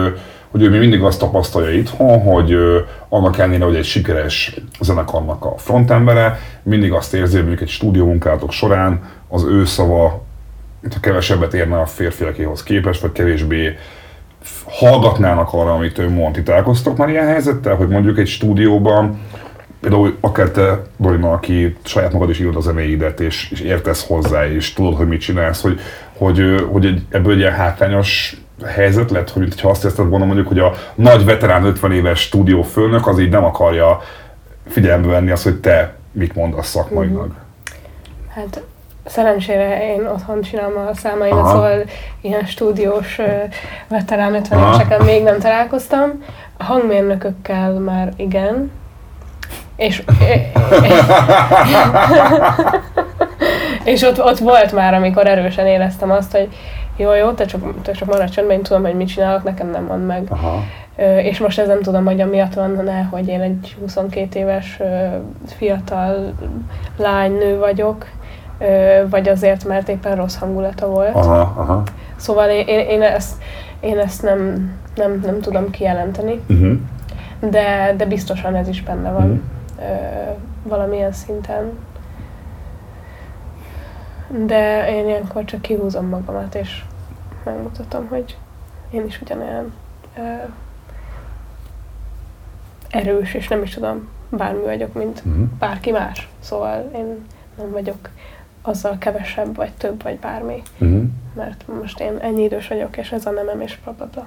[0.51, 2.57] hogy ő még mindig azt tapasztalja itthon, hogy
[3.09, 8.53] annak ellenére, hogy egy sikeres zenekarnak a frontembere, mindig azt érzi, hogy mondjuk egy stúdiómunkálatok
[8.53, 10.27] során az ő szava
[10.81, 13.77] mintha kevesebbet érne a férfiakéhoz képest, vagy kevésbé
[14.65, 16.35] hallgatnának arra, amit ő mond.
[16.35, 19.21] Ti találkoztok már ilyen helyzettel, hogy mondjuk egy stúdióban
[19.81, 24.47] például akár te, Dorina, aki saját magad is írod a zenéidet, és, és értesz hozzá,
[24.47, 25.81] és tudod, hogy mit csinálsz, hogy,
[26.17, 30.49] hogy, hogy egy, ebből egy ilyen hátrányos helyzet lett, hogy mintha azt érted volna mondjuk,
[30.49, 34.01] hogy a nagy veterán 50 éves stúdiófőnök az így nem akarja
[34.69, 37.31] figyelembe venni azt, hogy te mit mondasz szakmailag.
[38.29, 38.63] Hát
[39.09, 41.51] szerencsére én otthon csinálom a számaimat, Aha.
[41.51, 41.85] szóval
[42.21, 43.21] ilyen stúdiós
[43.89, 44.69] veterán 50 Aha.
[44.69, 46.25] éveseken még nem találkoztam.
[46.57, 48.71] A hangmérnökökkel már igen.
[49.77, 50.03] És,
[53.85, 56.49] és ott, ott volt már, amikor erősen éreztem azt, hogy
[56.97, 59.85] jó, jó, te csak, te csak maradj csöndben, én tudom, hogy mit csinálok, nekem nem
[59.85, 60.23] mond meg.
[60.29, 60.63] Aha.
[61.23, 64.79] És most ez nem tudom, hogy amiatt van, ne, hogy én egy 22 éves
[65.57, 66.33] fiatal
[66.97, 68.07] lány, nő vagyok,
[69.11, 71.15] vagy azért, mert éppen rossz hangulata volt.
[71.15, 71.83] Aha, aha.
[72.17, 73.43] Szóval én, én, én ezt,
[73.81, 76.79] én ezt nem, nem, nem tudom kijelenteni, Uh-huh.
[77.41, 79.41] de, de biztosan ez is benne van Mhm.
[79.81, 79.95] ö,
[80.63, 81.73] valamilyen szinten.
[84.47, 86.85] De én ilyenkor csak kihúzom magamat, és
[87.45, 88.39] megmutatom, hogy
[88.91, 89.73] én is ugyanolyan
[90.17, 90.21] ö,
[92.91, 95.45] erős, és nem is tudom, bármi vagyok, mint Uh-huh.
[95.59, 96.29] bárki más.
[96.41, 97.25] Szóval én
[97.59, 98.09] nem vagyok
[98.69, 101.03] azzal kevesebb, vagy több, vagy bármi, Uh-huh.
[101.37, 104.27] mert most én ennyi idős vagyok, és ez a nemem, és bla bla bla.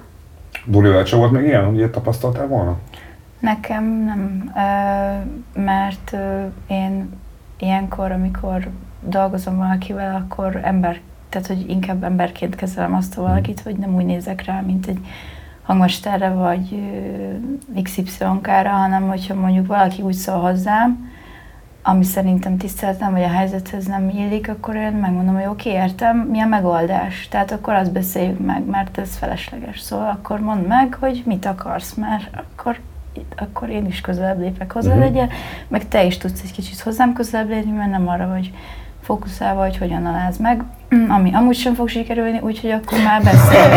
[0.66, 2.78] Durivel se volt még ilyen, hogy ilyet tapasztaltál volna?
[3.40, 4.52] Nekem nem,
[5.54, 6.16] mert
[6.66, 7.10] én
[7.58, 8.68] ilyenkor, amikor
[9.00, 14.04] dolgozom valakivel, akkor ember, tehát hogy inkább emberként kezelem azt a valakit, hogy nem úgy
[14.04, 14.98] nézek rá, mint egy
[15.62, 16.74] hangmesterre vagy
[17.74, 21.10] ö, XY-kára, hanem hogyha mondjuk valaki úgy szól hozzám,
[21.82, 26.40] ami szerintem tiszteletem, vagy a helyzethez nem illik, akkor én megmondom, hogy oké, értem, mi
[26.40, 27.28] a megoldás.
[27.28, 29.80] Tehát akkor azt beszéljük meg, mert ez felesleges.
[29.80, 32.78] Szóval akkor mondd meg, hogy mit akarsz, mert akkor,
[33.36, 34.98] akkor én is közelebb lépek hozzá Mhm.
[34.98, 35.14] uh-huh.
[35.14, 35.28] legyen,
[35.68, 38.52] meg te is tudsz egy kicsit hozzám közelebb lépni, mert nem arra vagy
[39.02, 40.62] fókuszálva, hogy hogyan aláz meg,
[41.08, 43.72] ami amúgy sem fog sikerülni, úgyhogy akkor már beszéljük,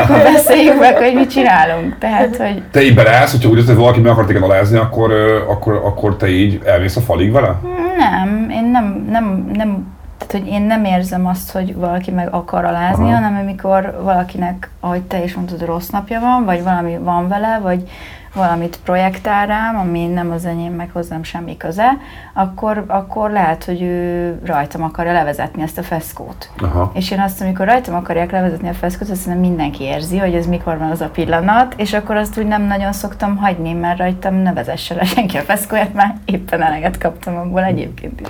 [0.00, 1.98] akkor beszéljük meg, hogy mit csinálunk.
[1.98, 5.12] Tehát, hogy Te így beleállsz, hogyha úgy hogy valaki meg akar téged alázni, akkor,
[5.48, 7.60] akkor, akkor te így elmész a falig vele?
[7.98, 12.64] Nem, én nem, nem, nem, tehát hogy én nem érzem azt, hogy valaki meg akar
[12.64, 13.14] alázni, Aha.
[13.14, 17.88] hanem amikor valakinek, ahogy te is mondtad, rossz napja van, vagy valami van vele, vagy
[18.36, 21.96] valamit projektál rám, ami nem az enyém, meg hozzám semmi köze,
[22.32, 26.50] akkor, akkor lehet, hogy ő rajtam akarja levezetni ezt a feszkót.
[26.62, 26.90] Aha.
[26.94, 30.46] És én azt, amikor rajtam akarják levezetni a feszkót, azt szerintem mindenki érzi, hogy ez
[30.46, 34.34] mikor van az a pillanat, és akkor azt úgy nem nagyon szoktam hagyni, mert rajtam
[34.34, 38.28] ne vezesse le senki a feszkóját, már éppen eleget kaptam abból egyébként is.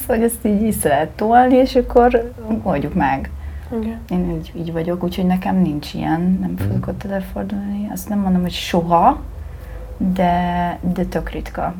[0.00, 3.30] Szóval hogy ezt így vissza lehet tolni, és akkor oldjuk meg.
[3.80, 3.98] Igen.
[4.08, 7.88] Én így, így vagyok, úgyhogy nekem nincs ilyen, nem fogok ott előfordulni.
[7.92, 9.20] Azt nem mondom, hogy soha,
[9.98, 11.74] de, de tök ritka.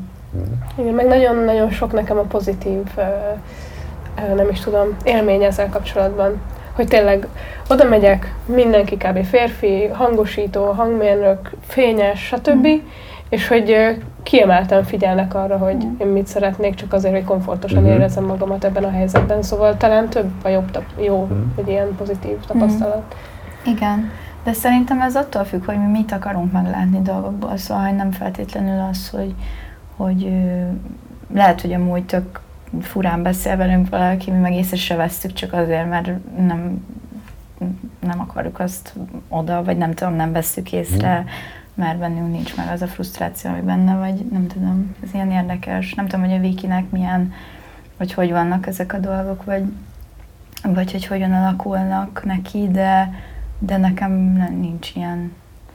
[0.75, 2.81] Igen, meg nagyon-nagyon sok nekem a pozitív,
[4.35, 6.41] nem is tudom, élmény ezzel kapcsolatban.
[6.75, 7.27] hogy tényleg
[7.69, 9.23] oda megyek, mindenki kb.
[9.25, 12.67] férfi, hangosító, hangmérnök, fényes, stb.
[12.67, 12.75] Mm.
[13.29, 15.93] És hogy kiemelten figyelnek arra, hogy Mm.
[15.97, 17.91] én mit szeretnék, csak azért, hogy komfortosan Mhm.
[17.91, 19.41] érezzem magamat ebben a helyzetben.
[19.41, 21.39] Szóval talán több a jobb, tap- jó, Mhm.
[21.55, 23.15] hogy ilyen pozitív tapasztalat.
[23.65, 24.11] Igen,
[24.49, 29.09] de szerintem ez attól függ, hogy mi mit akarunk meglátni dolgokból, szóval nem feltétlenül az,
[29.09, 29.35] hogy,
[29.95, 30.41] hogy
[31.33, 32.39] lehet, hogy amúgy tök
[32.81, 36.85] furán beszél velünk valaki, mi meg észre se vesszük, csak azért, mert nem,
[37.99, 38.93] nem akarjuk azt
[39.27, 41.25] oda, vagy nem tudom, nem vesszük észre,
[41.73, 45.93] mert bennünk nincs meg az a frusztráció, ami benne, vagy nem tudom, ez ilyen érdekes.
[45.93, 47.33] Nem tudom, hogy a Vikinek milyen,
[47.97, 49.63] vagy hogy vannak ezek a dolgok, vagy,
[50.63, 53.11] vagy hogy hogyan alakulnak neki, de,
[53.59, 55.31] de nekem nem, nincs ilyen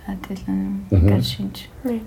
[0.06, 1.04] feltétlenül, Mhm.
[1.04, 1.20] uh-huh.
[1.20, 1.60] sincs.
[1.82, 2.00] Nincs.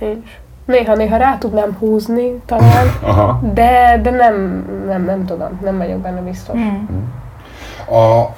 [0.00, 0.30] Nincs.
[0.64, 3.40] Néha-néha rá tudnám húzni talán, Aha.
[3.54, 6.58] de, de nem, nem, nem tudom, nem vagyok benne biztos.
[6.58, 7.04] Mm.
[7.96, 8.34] A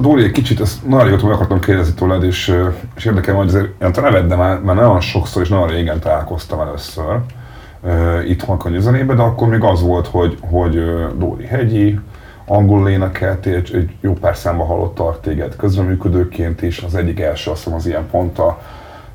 [0.00, 2.54] Dóri, egy kicsit, ezt nagyon régóta meg akartam kérdezni tőled, és,
[2.96, 6.60] és érdekel, hogy azért én te neveddem már, már nagyon sokszor és nagyon régen találkoztam
[6.60, 7.18] először
[7.80, 10.84] uh, itthon könyvzenében, de akkor még az volt, hogy, hogy
[11.18, 12.00] Dóri Hegyi,
[12.46, 17.62] angol énekelt, egy, egy jó pár számba hallottak téged közreműködőként is, az egyik első azt
[17.62, 18.58] hiszem az ilyen pont a,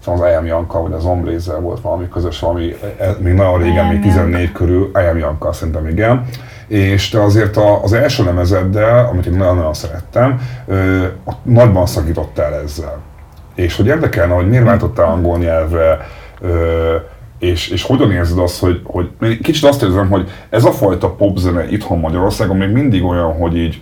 [0.05, 3.57] az I Am Janka, vagy az Ombrézzel volt valami közös, valami, e, e, még nagyon
[3.57, 4.07] régen, még Janka.
[4.07, 6.25] 14 körül, I Am Janka szerintem igen.
[6.67, 11.05] És te azért a, az első lemezeddel, amit én nagyon-nagyon szerettem, ö,
[11.43, 12.97] nagyban szakítottál ezzel.
[13.55, 15.97] És hogy érdekelne, hogy miért váltottál angol nyelvre,
[16.41, 16.95] ö,
[17.39, 21.09] és, és hogyan érzed azt, hogy, hogy én kicsit azt érzem, hogy ez a fajta
[21.09, 23.81] popzene itthon Magyarországon még mindig olyan, hogy így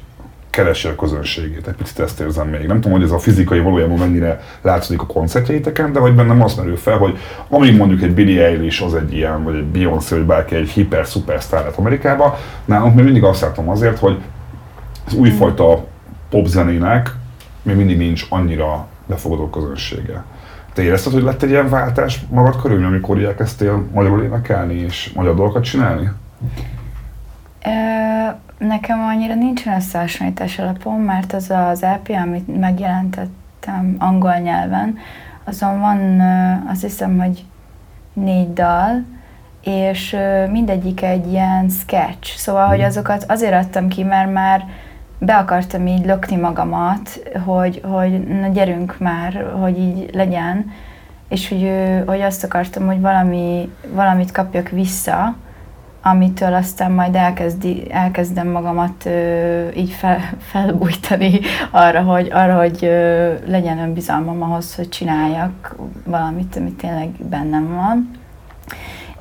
[0.50, 1.67] keresi a közönségét.
[1.67, 2.67] Egy picit ezt érzem még.
[2.67, 6.58] Nem tudom, hogy ez a fizikai valójában mennyire látszik a koncertjeiteken, de hogy bennem azt
[6.58, 7.17] merül fel, hogy
[7.50, 11.08] amíg mondjuk egy Billie Eilish az egy ilyen, vagy egy Beyoncé, vagy bárki egy hiper
[11.08, 12.34] szupersztár lett Amerikában,
[12.65, 14.17] nálunk még mindig azt látom azért, hogy
[15.06, 15.86] az újfajta
[16.30, 17.15] popzenének
[17.62, 20.24] még mindig nincs annyira befogadó közönsége.
[20.77, 25.35] Te érezted, hogy lett egy ilyen váltás magad körül, amikor elkezdtél magyarul énekelni és magyar
[25.35, 26.11] dolgokat csinálni?
[27.65, 34.97] Ö, Nekem annyira nincsen összehasonlítás alapom, mert az az EP, amit megjelentettem angol nyelven,
[35.43, 36.21] azon van
[36.71, 37.45] azt hiszem, hogy
[38.13, 39.05] négy dal,
[39.63, 40.15] és
[40.51, 42.35] mindegyik egy ilyen sketch.
[42.35, 44.65] Szóval, hogy azokat azért adtam ki, mert már
[45.19, 50.71] be akartam így lökni magamat, hogy, hogy na gyerünk már, hogy így legyen,
[51.30, 51.71] és hogy,
[52.06, 55.36] hogy azt akartam, hogy valami, valamit kapjak vissza,
[56.01, 60.19] amitől aztán majd elkezdi, elkezdem magamat ö, így fel,
[60.51, 61.39] felbújtani
[61.71, 65.75] arra, hogy, arra, hogy ö, legyen önbizalmam ahhoz, hogy csináljak
[66.06, 68.12] valamit, ami tényleg bennem van.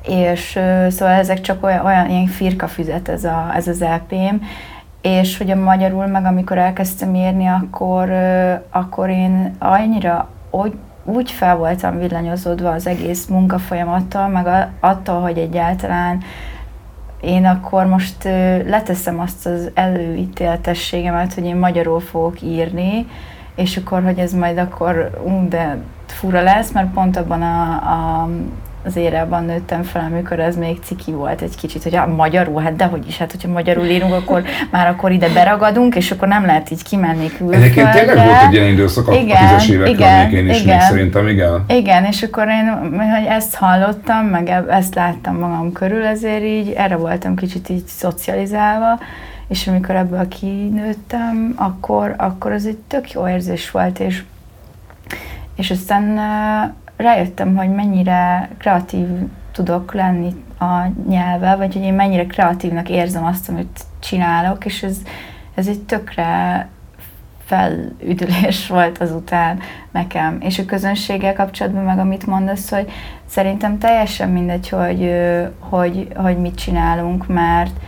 [0.07, 4.35] És ö, szóval ezek csak olyan, olyan ilyen firkafüzet ez, a, ez az LP-m,
[5.07, 8.11] és hogy a magyarul meg amikor elkezdtem írni, akkor,
[8.69, 16.21] akkor én annyira úgy, úgy fel voltam villanyozódva az egész munkafolyamattal, meg attól, hogy egyáltalán
[17.21, 18.23] én akkor most
[18.67, 23.07] leteszem azt az előítéletességemet, hogy én magyarul fogok írni,
[23.55, 28.29] és akkor, hogy ez majd akkor, ú, de fura lesz, mert pont abban a, a
[28.87, 32.75] az érában nőttem fel, amikor ez még ciki volt egy kicsit, hogy a magyarul, hát
[32.75, 36.71] dehogy is, hát hogyha magyarul írunk, akkor már akkor ide beragadunk, és akkor nem lehet
[36.71, 37.57] így kimenni külföldre.
[37.57, 40.77] Egyébként tényleg volt egy ilyen időszak a Igen, tízes évekről igen, én is igen.
[40.77, 41.63] még szerintem, igen.
[41.67, 46.69] Igen, és akkor én, hogy ezt hallottam, meg e- ezt láttam magam körül, ezért így
[46.69, 48.99] erre voltam kicsit így szocializálva,
[49.47, 54.23] és amikor ebből kinőttem, akkor, akkor az egy tök jó érzés volt, és,
[55.55, 56.19] és aztán
[56.97, 59.07] rájöttem, hogy mennyire kreatív
[59.51, 64.97] tudok lenni a nyelvvel, vagy hogy én mennyire kreatívnak érzem azt, amit csinálok, és ez,
[65.55, 66.67] ez egy tökre
[67.45, 69.59] felüdülés volt azután
[69.91, 70.37] nekem.
[70.41, 72.91] És a közönséggel kapcsolatban meg amit mondasz, hogy
[73.25, 75.13] szerintem teljesen mindegy, hogy,
[75.59, 77.79] hogy, hogy mit csinálunk, mert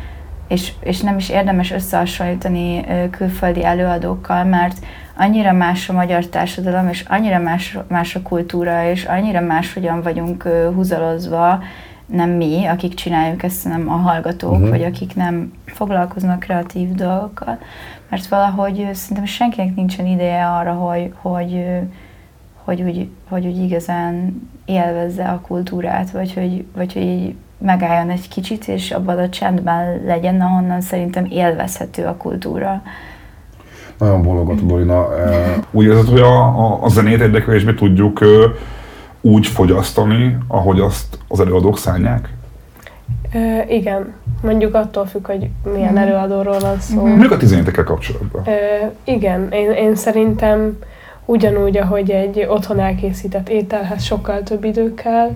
[0.47, 4.85] és, és nem is érdemes összehasonlítani külföldi előadókkal, mert
[5.19, 10.43] annyira más a magyar társadalom, és annyira más, más a kultúra, és annyira máshogyan vagyunk
[10.75, 11.63] húzalozva,
[12.05, 14.69] nem mi, akik csináljuk ezt, hanem a hallgatók, uh-huh.
[14.69, 17.57] vagy akik nem foglalkoznak kreatív dolgokkal,
[18.09, 21.65] mert valahogy szerintem senkinek nincsen ideje arra, hogy, hogy,
[22.63, 28.27] hogy, úgy, hogy úgy igazán élvezze a kultúrát, vagy hogy, vagy hogy így megálljon egy
[28.27, 32.81] kicsit, és abban a csendben legyen, ahonnan szerintem élvezhető a kultúra.
[33.99, 35.17] Nagyon bólogató Dorina.
[35.17, 38.45] Eh, Úgy érzed, hogy a, a, a zenét érdeklésbe tudjuk ö,
[39.21, 42.33] úgy fogyasztani, ahogy azt az előadók szállják?
[43.33, 43.37] Ö,
[43.69, 45.97] igen, mondjuk attól függ, hogy milyen Mhm.
[45.97, 46.95] előadóról van szó.
[47.01, 47.07] Mhm.
[47.09, 48.41] Mondjuk a 17-ekkel kapcsolatban.
[48.45, 48.51] Ö,
[49.03, 50.77] igen, én, én szerintem
[51.25, 55.29] ugyanúgy, ahogy egy otthon elkészített ételhez sokkal több idő kell,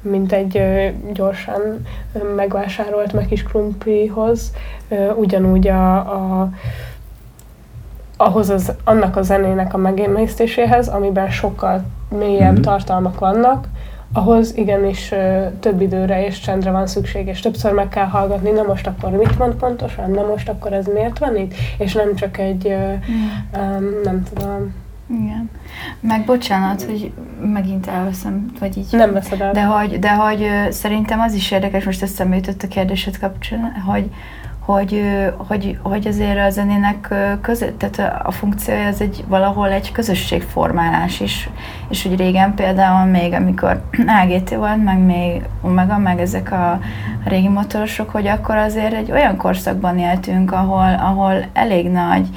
[0.00, 1.60] mint egy ö, gyorsan
[2.36, 4.52] megvásárolt meg kis krumplihoz,
[4.88, 6.50] ö, ugyanúgy a, a
[8.16, 12.62] ahhoz az, annak a zenének a megemésztéséhez, amiben sokkal mélyebb Mhm.
[12.62, 13.68] tartalmak vannak,
[14.12, 18.62] ahhoz igenis ö, több időre és csendre van szükség, és többször meg kell hallgatni, na
[18.62, 22.38] most akkor mit mond pontosan, na most akkor ez miért van itt, és nem csak
[22.38, 22.92] egy, ö,
[23.58, 24.74] um, nem tudom,
[25.10, 25.50] Igen.
[26.00, 27.12] Meg bocsánat, hogy
[27.52, 28.86] megint elveszem, vagy így.
[28.90, 29.52] nem veszed el.
[29.52, 33.72] De hogy, de hogy ö, szerintem az is érdekes, most eszembe jutott a kérdésed kapcsán,
[33.86, 34.10] hogy,
[34.66, 35.02] hogy,
[35.36, 41.48] hogy, hogy azért a zenének között, tehát a funkciója az egy valahol egy közösségformálás is,
[41.88, 43.84] és hogy régen például még amikor
[44.22, 46.80] AGT volt, meg még Omega, meg ezek a
[47.24, 52.28] régi motorosok, hogy akkor azért egy olyan korszakban éltünk, ahol, ahol elég nagy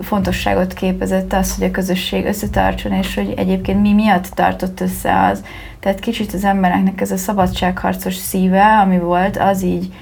[0.00, 5.44] fontosságot képezett az, hogy a közösség összetartson, és hogy egyébként mi miatt tartott össze az.
[5.80, 9.92] Tehát kicsit az embereknek ez a szabadságharcos szíve, ami volt, az így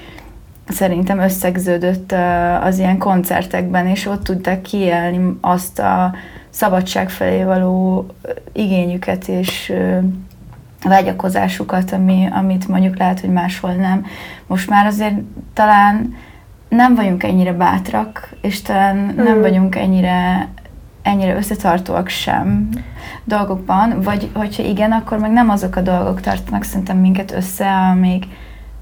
[0.67, 2.13] szerintem összegződött
[2.61, 6.13] az ilyen koncertekben, és ott tudták kiélni azt a
[6.49, 8.05] szabadság felé való
[8.53, 9.73] igényüket és
[10.83, 14.05] vágyakozásukat, ami, amit mondjuk lehet, hogy máshol nem.
[14.47, 15.15] Most már azért
[15.53, 16.15] talán
[16.69, 19.41] nem vagyunk ennyire bátrak, és talán nem Mm.
[19.41, 20.47] vagyunk ennyire
[21.01, 22.69] ennyire összetartóak sem
[23.23, 28.25] dolgokban, vagy hogyha igen, akkor meg nem azok a dolgok tartanak szerintem minket össze, amik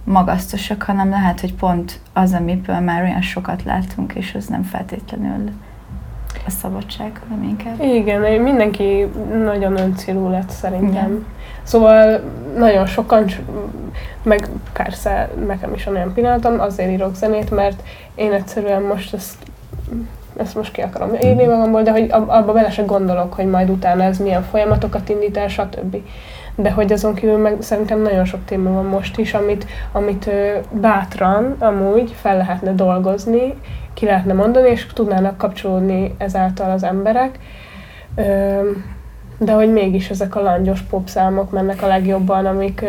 [0.04, 5.50] magasztosak, hanem lehet, hogy pont az, amiből már olyan sokat látunk, és az nem feltétlenül
[6.46, 7.82] a szabadság, hanem inkább.
[7.82, 9.08] Igen, mindenki
[9.44, 10.90] nagyon öncélú lett szerintem.
[10.90, 11.26] Igen.
[11.64, 12.22] Szóval
[12.58, 13.26] nagyon sokan,
[14.24, 17.84] meg persze nekem is olyan pillanatom, azért írok zenét, mert
[18.16, 19.38] én egyszerűen most ezt,
[20.38, 23.70] ezt most ki akarom írni magamból, de hogy ab- abba bele se gondolok, hogy majd
[23.70, 25.98] utána ez milyen folyamatokat indít el, stb.
[26.56, 30.30] De hogy azon kívül meg szerintem nagyon sok téma van most is, amit, amit
[30.72, 33.54] bátran amúgy fel lehetne dolgozni,
[33.94, 37.40] ki lehetne mondani, és tudnának kapcsolódni ezáltal az emberek.
[39.38, 42.86] De hogy mégis ezek a langyos popszámok mennek a legjobban, amik,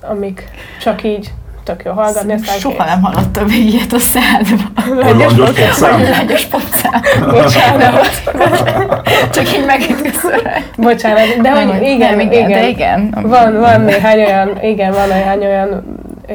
[0.00, 1.32] amik csak így
[1.64, 4.72] tök jó hallgatni, aztán Soha nem hallottam még ilyet a szádban.
[4.74, 6.02] A langyos popszám?
[6.02, 7.02] Lágyos popszám.
[7.30, 8.06] Bocsánat,
[9.32, 10.40] Csak így megütközöm.
[10.76, 13.14] bocsánat, de hogy igen, nem, igen, De igen.
[13.22, 15.98] Van, van néhány olyan, igen, van néhány olyan
[16.28, 16.32] ö,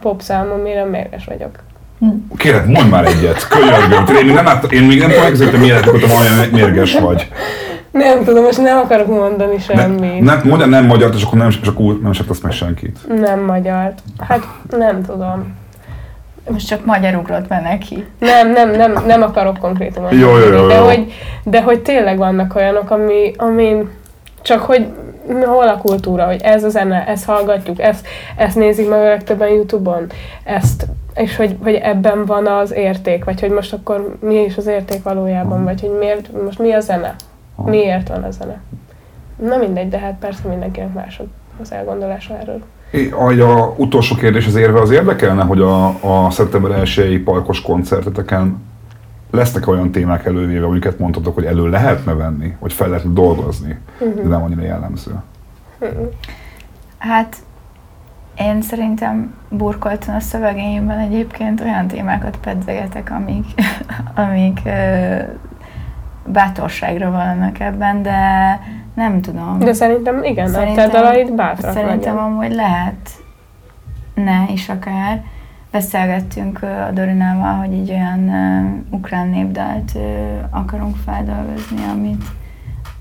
[0.00, 1.50] popszám, amire mérges vagyok.
[2.36, 4.16] Kérlek, mondd már egyet, könyörgöm.
[4.16, 7.28] Én még nem, lát, én még nem tudom elképzelni, hogy olyan mérges vagy.
[7.90, 10.20] Nem tudom, most nem akarok mondani Ne, semmit.
[10.20, 12.98] nem, mondja nem magyar, és akkor nem, és akkor nem meg senkit.
[13.20, 13.92] Nem magyar.
[14.28, 15.54] Hát nem tudom.
[16.50, 18.06] Most csak magyar ugrott be neki.
[18.18, 20.84] Nem, nem, nem, nem akarok konkrétumot Jó, jó, jó, de jó.
[20.84, 21.12] hogy,
[21.44, 23.90] de hogy tényleg vannak olyanok, ami, amin
[24.42, 24.86] csak hogy
[25.44, 29.48] hol a kultúra, hogy ez a zene, ezt hallgatjuk, ezt, ezt nézik meg a legtöbben
[29.48, 30.06] Youtube-on,
[30.44, 34.66] ezt, és hogy, hogy ebben van az érték, vagy hogy most akkor mi is az
[34.66, 37.14] érték valójában, vagy hogy miért, most mi a zene,
[37.64, 38.60] miért van a zene.
[39.36, 41.20] Na mindegy, de hát persze mindenkinek más
[41.60, 42.62] az elgondolása erről.
[42.94, 47.62] É, A, a utolsó kérdés az érve az érdekelne, hogy a, a szeptember 1 parkos
[47.62, 48.62] koncerteteken
[49.30, 54.22] lesznek olyan témák elővéve, amiket mondhatok, hogy elő lehetne venni, hogy fel lehetne dolgozni, de
[54.22, 55.12] nem annyira jellemző.
[56.98, 57.36] Hát
[58.38, 63.46] én szerintem burkoltan a szövegeimben egyébként olyan témákat pedzegetek, amik,
[64.26, 65.16] amik ö,
[66.26, 68.60] bátorságra vannak ebben, de
[68.94, 69.58] nem tudom.
[69.58, 72.16] De szerintem igen, a te Szerintem- dalaid bátrak Szerintem legyen.
[72.16, 73.10] amúgy lehet,
[74.14, 75.22] ne is akár.
[75.70, 80.02] Beszélgettünk a Dorinával, hogy egy olyan uh, ukrán népdalt uh,
[80.50, 82.22] akarunk feldolgozni, amit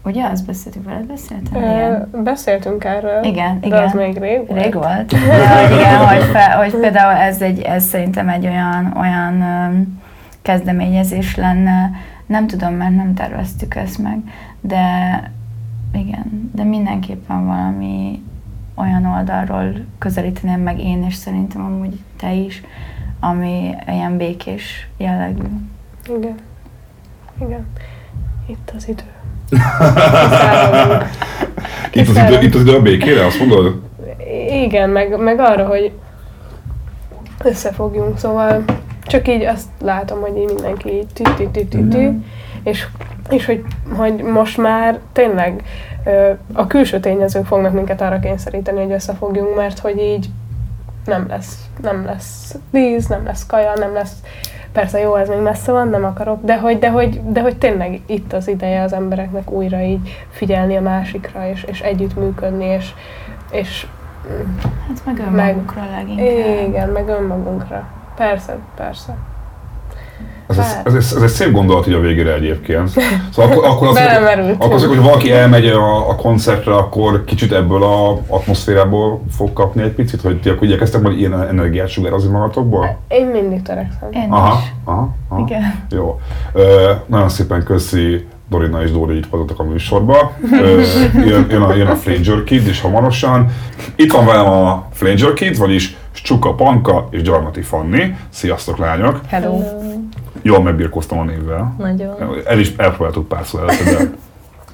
[0.06, 1.62] Ugye, azt beszéltük veled, beszéltem?
[1.62, 3.84] Ö, Beszéltünk erről, Igen, de igen.
[3.84, 4.62] az még rég volt.
[4.62, 5.06] Rég volt.
[5.28, 9.44] De hogy igen, hogy, fel, hogy például ez, egy, ez szerintem egy olyan, olyan
[10.42, 11.92] kezdeményezés lenne,
[12.26, 14.18] nem tudom, mert nem terveztük ezt meg,
[14.62, 14.82] de
[15.94, 18.22] igen, de mindenképpen valami
[18.76, 22.64] olyan oldalról közelíteném meg én, és szerintem amúgy te is,
[23.20, 25.44] ami ilyen békés jellegű.
[26.18, 26.36] Igen.
[27.42, 27.68] Igen.
[28.48, 29.04] Itt az idő.
[31.94, 33.82] Itt az, idő, itt az idő a békére, azt mondod?
[34.50, 35.91] Igen, meg, meg arra, hogy
[37.44, 38.64] összefogjunk, szóval
[39.06, 42.18] csak így azt látom, hogy így mindenki így tü tü tü tü tü Mhm.
[42.64, 42.88] És,
[43.30, 43.64] és hogy,
[43.97, 45.64] hogy most már tényleg
[46.53, 50.30] a külső tényezők fognak minket arra kényszeríteni, hogy összefogjunk, mert hogy így
[51.05, 54.16] nem lesz, nem lesz víz, nem lesz kaja, nem lesz
[54.72, 58.01] Persze jó, ez még messze van, nem akarok, de hogy, de hogy, de hogy tényleg
[58.05, 62.93] itt az ideje az embereknek újra így figyelni a másikra, és, és együttműködni, és,
[63.51, 63.88] és
[64.88, 66.68] Hát meg önmagunkra meg, leginkább.
[66.68, 67.88] Igen, meg önmagunkra.
[68.16, 69.16] Persze, persze.
[70.48, 72.89] Ez, ez, ez, ez, ez egy szép gondolat így a végére egyébként.
[73.32, 74.00] Szóval akkor, akkor az,
[74.58, 79.82] akkor az, hogy valaki elmegy a, a koncertre, akkor kicsit ebből a atmoszférából fog kapni
[79.82, 82.98] egy picit, hogy ti akkor igyekeztek majd ilyen energiát sugározni magatokból?
[83.08, 84.10] Én mindig törekszem.
[84.12, 84.74] Én aha, is.
[84.84, 85.44] aha, aha.
[85.48, 85.86] Igen.
[85.89, 86.20] Jó.
[86.54, 90.32] Ö, nagyon szépen köszi Dorina és Dóri itt voltatok a műsorba.
[90.52, 90.82] Ö,
[91.30, 93.52] jön, jön, a, jön a Flanger Kid is hamarosan.
[93.96, 98.16] Itt van velem a Flanger Kid, vagyis Csuka Panka és Gyarmati Fanni.
[98.30, 99.20] Sziasztok lányok!
[99.28, 99.59] Hello!
[100.41, 101.76] Jól megbirkoztam a névvel.
[101.78, 102.16] Nagyon.
[102.45, 104.11] El is elpróbáltuk párszor előtte,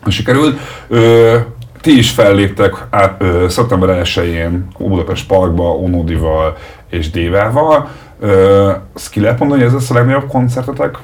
[0.04, 0.60] de sikerült.
[0.88, 1.38] Ö,
[1.82, 6.56] ti is felléptek át, ö, szeptember 1-én a Budapest Parkba Onodival
[6.90, 7.88] és Dévával.
[8.20, 10.98] Ö, Azt ki lehet mondani, hogy ez lesz a legnagyobb koncertetek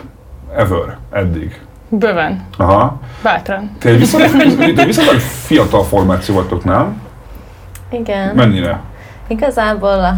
[0.55, 1.61] ever, eddig?
[1.89, 2.45] Bőven.
[2.57, 2.99] Aha.
[3.23, 3.71] Bátran.
[3.79, 4.31] Te egy viszonylag,
[4.75, 7.01] te viszonylag fiatal formáció vagytok, nem?
[7.91, 8.35] Igen.
[8.35, 8.81] Mennyire?
[9.27, 10.15] Igazából a,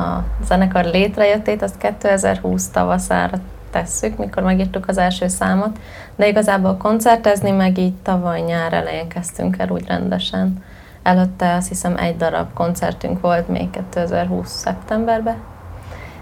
[0.00, 3.38] a zenekar létrejöttét azt 2020 tavaszára
[3.70, 5.78] tesszük, mikor megírtuk az első számot,
[6.16, 10.64] de igazából koncertezni meg így tavaly nyár elején kezdtünk el úgy rendesen.
[11.02, 15.36] Előtte azt hiszem egy darab koncertünk volt még 2020 szeptemberben,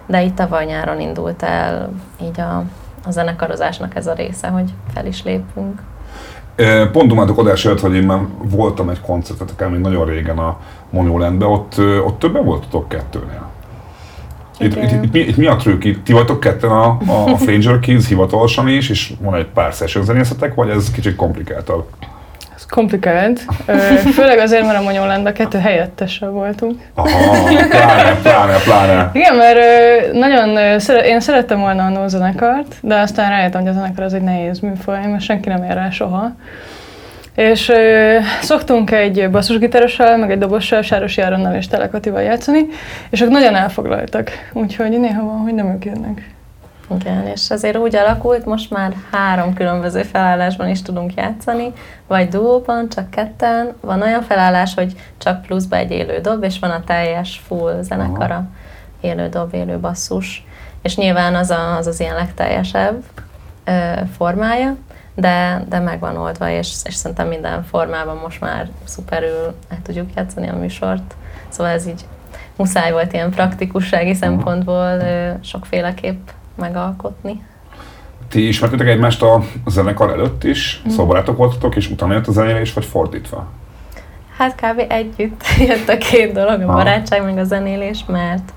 [0.06, 1.90] de így tavaly nyáron indult el
[2.22, 2.56] így a,
[3.04, 5.82] a zenekarozásnak ez a része, hogy fel is lépünk.
[6.92, 10.58] Pont dumáltuk adás előtt, hogy én már voltam egy koncerteteken még nagyon régen a
[10.90, 13.48] Monolendben, ott, ott többen voltatok kettőnél.
[14.58, 15.84] Itt, itt, itt, mi, itt mi a trükk?
[15.84, 19.72] Itt ti vagytok ketten a, a, a Flanger Kids hivatalosan is, és van egy pár
[19.72, 21.84] session zenészetek, vagy ez kicsit komplikáltabb?
[22.68, 23.44] Komplikált.
[24.14, 26.80] Főleg azért, mert a Monyolánban kettő helyettesre voltunk.
[26.94, 27.08] Aha,
[27.68, 29.10] pláne, pláne, pláne.
[29.12, 29.58] Igen, mert
[30.12, 34.14] nagyon szere- én szerettem volna a no zenekart, de aztán rájöttem, hogy a zenekar az
[34.14, 36.32] egy nehéz műfaj, mert senki nem ér rá soha.
[37.34, 42.66] És ö, szoktunk egy basszusgitárossal, meg egy dobossal, Sáros Járonnal és Telekatival játszani,
[43.10, 46.30] és ők nagyon elfoglaltak, úgyhogy néha van, hogy nem ők jönnek.
[46.96, 51.72] Igen, és azért úgy alakult, most már három különböző felállásban is tudunk játszani,
[52.06, 53.72] vagy duóban, csak ketten.
[53.80, 58.48] Van olyan felállás, hogy csak pluszba egy élő dob, és van a teljes full zenekara,
[59.00, 60.46] élő dob, élő basszus.
[60.82, 63.02] És nyilván az a, az, az ilyen legteljesebb
[63.64, 64.76] ö, formája,
[65.14, 70.10] de, de meg van oldva, és, és szerintem minden formában most már szuperül el tudjuk
[70.16, 71.14] játszani a műsort.
[71.48, 72.04] Szóval ez így
[72.56, 76.28] muszáj volt ilyen praktikussági szempontból ö, sokféleképp
[76.58, 77.42] megalkotni.
[78.28, 80.82] Ti ismertétek egymást a zenekar előtt is?
[80.88, 83.46] Szóval barátok voltatok, és utána jött a zenélés, vagy fordítva?
[84.36, 84.84] Hát kb.
[84.88, 88.52] együtt jött a két dolog, a barátság meg a zenélés, mert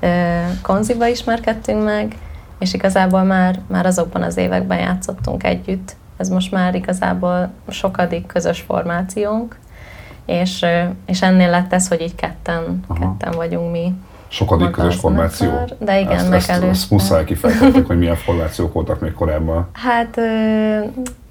[0.00, 2.16] ö, konziba ismerkedtünk meg,
[2.58, 5.96] és igazából már, már azokban az években játszottunk együtt.
[6.16, 9.56] Ez most már igazából sokadik közös formációnk,
[10.26, 10.66] és,
[11.06, 13.00] és ennél lett ez, hogy így ketten, Aha.
[13.00, 13.94] ketten vagyunk mi.
[14.28, 15.48] Sokadik közös a formáció.
[15.48, 16.68] zenekar, De igen, ezt, ezt, megelőzte.
[16.68, 19.68] ezt muszáj kifejtettek, hogy milyen formációk voltak még korábban.
[19.72, 20.78] Hát ö,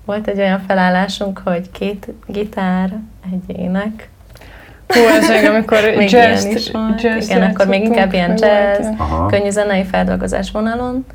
[0.05, 2.93] volt egy olyan felállásunk, hogy két gitár,
[3.31, 4.09] egy ének,
[4.87, 7.01] Hú, ez még amikor Még jazz, ilyen is volt.
[7.01, 8.87] jazz Igen, akkor még inkább ilyen jazz.
[9.27, 11.05] Könnyű zenei feldolgozás vonalon.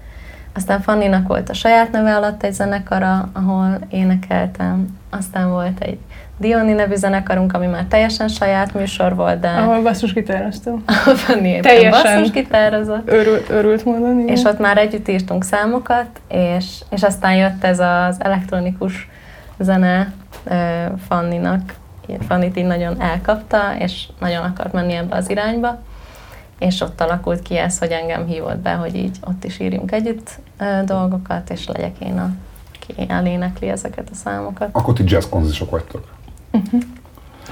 [0.54, 4.98] Aztán Fanninak volt a saját neve alatt egy zenekara, ahol énekeltem.
[5.10, 5.98] Aztán volt egy
[6.43, 10.82] Dioni nevű zenekarunk, ami már teljesen saját műsor volt, de Ahol basszusgitároztam.
[10.86, 11.90] ahol Teljesen.
[11.90, 13.11] basszusgitározott.
[13.11, 14.34] Örült, örült módon, igen.
[14.36, 19.09] És ott már együtt írtunk számokat, és, és aztán jött ez az elektronikus
[19.59, 20.12] zene
[20.45, 21.74] ö, Fanninak.
[22.28, 25.78] Fannit így nagyon elkapta, és nagyon akart menni ebbe az irányba.
[26.59, 30.30] És ott alakult ki ez, hogy engem hívott be, hogy így ott is írjunk együtt
[30.59, 32.30] ö, dolgokat, és legyek én a,
[32.74, 34.68] aki elénekli ezeket a számokat.
[34.72, 36.11] Akkor ti jazz konzisok vagytok.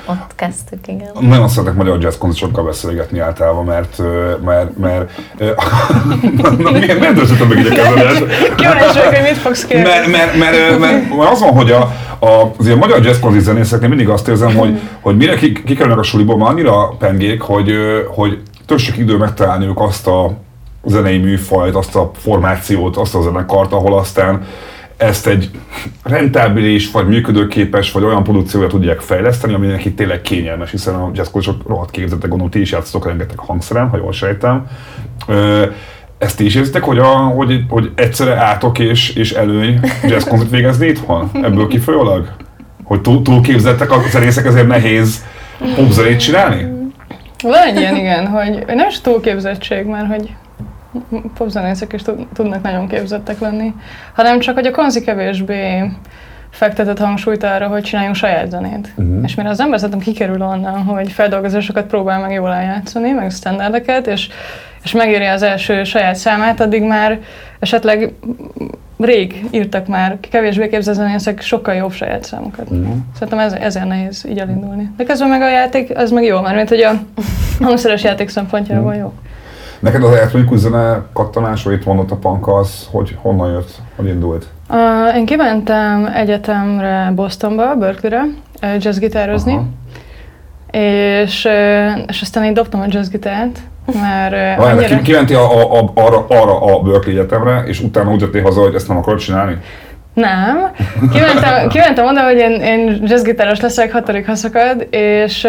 [0.07, 1.11] Ott kezdtük, igen.
[1.20, 3.98] Nagyon szeretek magyar jazz konzisokkal beszélgetni általában, mert,
[4.44, 5.11] mert, mert,
[6.59, 8.55] na, miért, miért döntöttem meg így a kezedet?
[8.55, 9.82] Kíváncsi vagyok, hogy mit fogsz kérni.
[9.82, 11.80] Mert, mert, mert, mert, mert az van, hogy a,
[12.18, 15.98] a, az ilyen magyar jazz konzis zenészeknél mindig azt érzem, hogy, hogy mire kik- kikerülnek
[15.98, 17.72] a suliból, már annyira pengék, hogy,
[18.14, 20.32] hogy tök sok idő megtalálniuk azt a
[20.84, 24.44] zenei műfajt, azt a formációt, azt a zenekart, ahol aztán
[25.01, 25.51] ezt egy
[26.03, 31.68] rentábilis, vagy működőképes, vagy olyan produkcióra tudják fejleszteni, ami neki tényleg kényelmes, hiszen a jazzkocsok
[31.68, 34.66] rohadt képzettek, gondolom, ti is játszotok rengeteg hangszeren, ha jól sejtem.
[36.18, 40.86] Ezt ti is érzitek, hogy, a, hogy, hogy egyszerre átok és, és előny jazzkoncert végezni
[40.86, 41.30] itthon?
[41.32, 42.32] Ebből kifolyólag?
[42.84, 45.24] Hogy túl, túl képzettek a zenészek, ezért nehéz
[45.74, 46.66] popzenét csinálni?
[47.42, 50.30] Van egy ilyen, igen, hogy nem is túlképzettség, mert hogy
[51.34, 53.74] popzenészek is tud- tudnak nagyon képzettek lenni,
[54.14, 55.91] hanem csak, hogy a konzi kevésbé
[56.51, 58.93] fektetett hangsúlyt arra, hogy csináljunk saját zenét.
[58.97, 59.24] Mhm.
[59.24, 64.07] És mire az ember szerintem kikerül onnan, hogy feldolgozásokat próbál meg jól eljátszani, meg standardeket,
[64.07, 64.28] és,
[64.84, 67.18] és megéri az első saját számát, addig már
[67.59, 68.12] esetleg
[68.99, 72.70] rég írtak már kevésbé képzett zenészek sokkal jobb saját számokat.
[72.70, 72.91] Mhm.
[73.14, 74.91] Szerintem ez, ezért nehéz így elindulni.
[74.97, 76.93] De közben meg a játék, az meg jó, mert mint hogy a
[77.64, 79.12] hangszeres játék szempontjából jó.
[79.80, 84.06] Neked az elektronikus zene kattanás, vagy itt mondott a punk, az hogy honnan jött, hogy
[84.06, 84.46] indult?
[84.70, 88.24] Uh, én kimentem egyetemre Bostonba, Berkeleyre,
[88.78, 89.64] jazzgitározni, Aha.
[90.70, 91.48] és,
[92.06, 93.58] és aztán én dobtam a jazzgitárt,
[94.00, 94.96] mert Várj, annyira...
[94.96, 98.60] ki, kimenti a, a, a, arra, arra a Berkeley Egyetemre, és utána úgy jöttél haza,
[98.60, 99.58] hogy ezt nem akarod csinálni?
[100.14, 100.70] Nem.
[101.12, 105.44] Kimentem, kimentem oda, hogy én, én jazzgitáros leszek, hatodik haszakad, és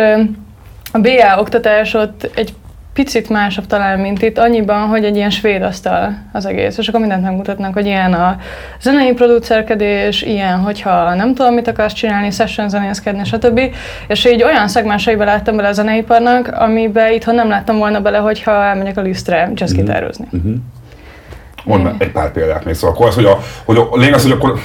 [0.91, 2.53] a BA oktatás ott egy
[2.93, 6.99] picit másabb talán, mint itt, annyiban, hogy egy ilyen svéd asztal az egész, és akkor
[6.99, 8.37] mindent megmutatnak, hogy ilyen a
[8.81, 13.61] zenei producerkedés, ilyen, hogyha nem tudom, mit akarsz csinálni, session zenészkedni, stb.
[14.07, 18.63] És így olyan szegmenseibe láttam bele a zeneiparnak, amiben itthon nem láttam volna bele, hogyha
[18.63, 20.27] elmegyek a lisztre jazzgitározni.
[20.31, 20.53] Uh-huh.
[21.63, 24.21] Mondd meg egy pár példát még, szóval akkor az, hogy a, hogy a lényeg az,
[24.21, 24.59] hogy akkor,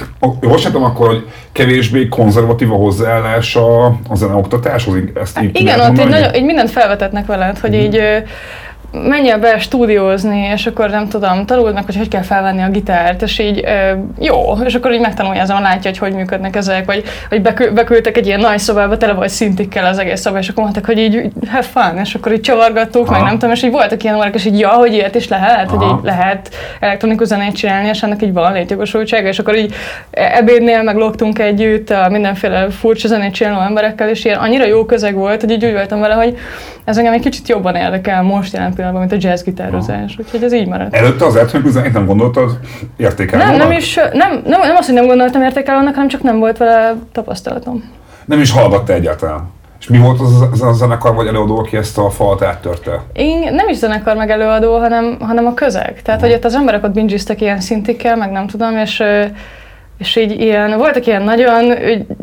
[0.59, 5.99] sem tudom akkor, hogy kevésbé konzervatív a hozzáállás a, a zeneoktatáshoz, ezt így Igen, ott
[5.99, 8.17] így, nagyon, így mindent felvetetnek veled, hogy így ö,
[8.91, 13.21] menjél be stúdiózni, és akkor nem tudom, tanuld meg, hogy hogy kell felvenni a gitárt,
[13.21, 17.03] és így ö, jó, és akkor így megtanulja azon, látja, hogy hogy működnek ezek, vagy,
[17.29, 20.63] vagy bekü- beküldtek egy ilyen nagy szobába, tele vagy szintikkel az egész szoba, és akkor
[20.63, 24.03] mondták, hogy így have fun, és akkor így csavargattuk, meg nem tudom, és így voltak
[24.03, 25.97] ilyen órák, és így ja, hogy ilyet is lehet, hogy Aha.
[25.97, 29.73] így lehet elektronikus zenét csinálni, és ennek így van létjogosultsága, és akkor így
[30.11, 35.15] ebédnél meg lógtunk együtt a mindenféle furcsa zenét csináló emberekkel, és ilyen annyira jó közeg
[35.15, 36.37] volt, hogy így úgy voltam vele, hogy
[36.85, 40.67] ez engem egy kicsit jobban érdekel most jelen pillanatban, mint a jazzgitározás, úgyhogy ez így
[40.67, 40.95] maradt.
[40.95, 42.59] Előtte az elektronikus zenét nem gondoltad
[42.97, 46.39] értékelni Nem, nem is, nem, nem, nem azt, hogy nem gondoltam értékelőnek, hanem csak nem
[46.39, 47.91] volt vele tapasztalatom.
[48.25, 49.55] Nem is hallgatta egyáltalán.
[49.79, 53.01] És mi volt az, az a zenekar vagy előadó, aki ezt a falat áttörte?
[53.13, 56.01] Én nem is zenekar meg előadó, hanem, hanem a közeg.
[56.01, 59.03] Tehát, hogy ott az emberek ott bingiztek ilyen szintikkel, meg nem tudom, és,
[59.97, 61.73] és így ilyen, voltak ilyen nagyon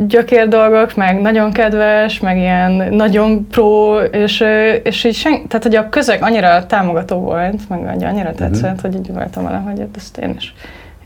[0.07, 4.45] gyökér dolgok, meg nagyon kedves, meg ilyen nagyon pro, és,
[4.83, 9.13] és így sen, tehát, hogy a közeg annyira támogató volt, meg annyira tetszett, hogy így
[9.13, 10.55] voltam vele, hogy ezt én is,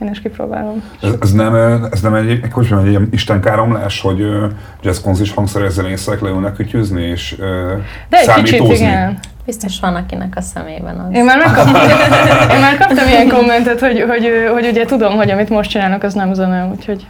[0.01, 0.83] én is kipróbálom.
[1.03, 1.55] Ez, ez, nem,
[1.93, 4.45] ez nem egy, egy, hogy mondjam, egy ilyen istenkáromlás, hogy uh,
[4.83, 7.37] jazzkonzis hangszeres zenészek leülnek kütyüzni és
[8.09, 9.19] De egy kicsit igen.
[9.45, 11.15] Biztos van, akinek a szemében az.
[11.15, 11.75] Én már, megkaptam,
[12.55, 16.15] én már kaptam ilyen kommentet, hogy, hogy, hogy ugye tudom, hogy amit most csinálnak, az
[16.15, 17.07] nem zene, úgyhogy...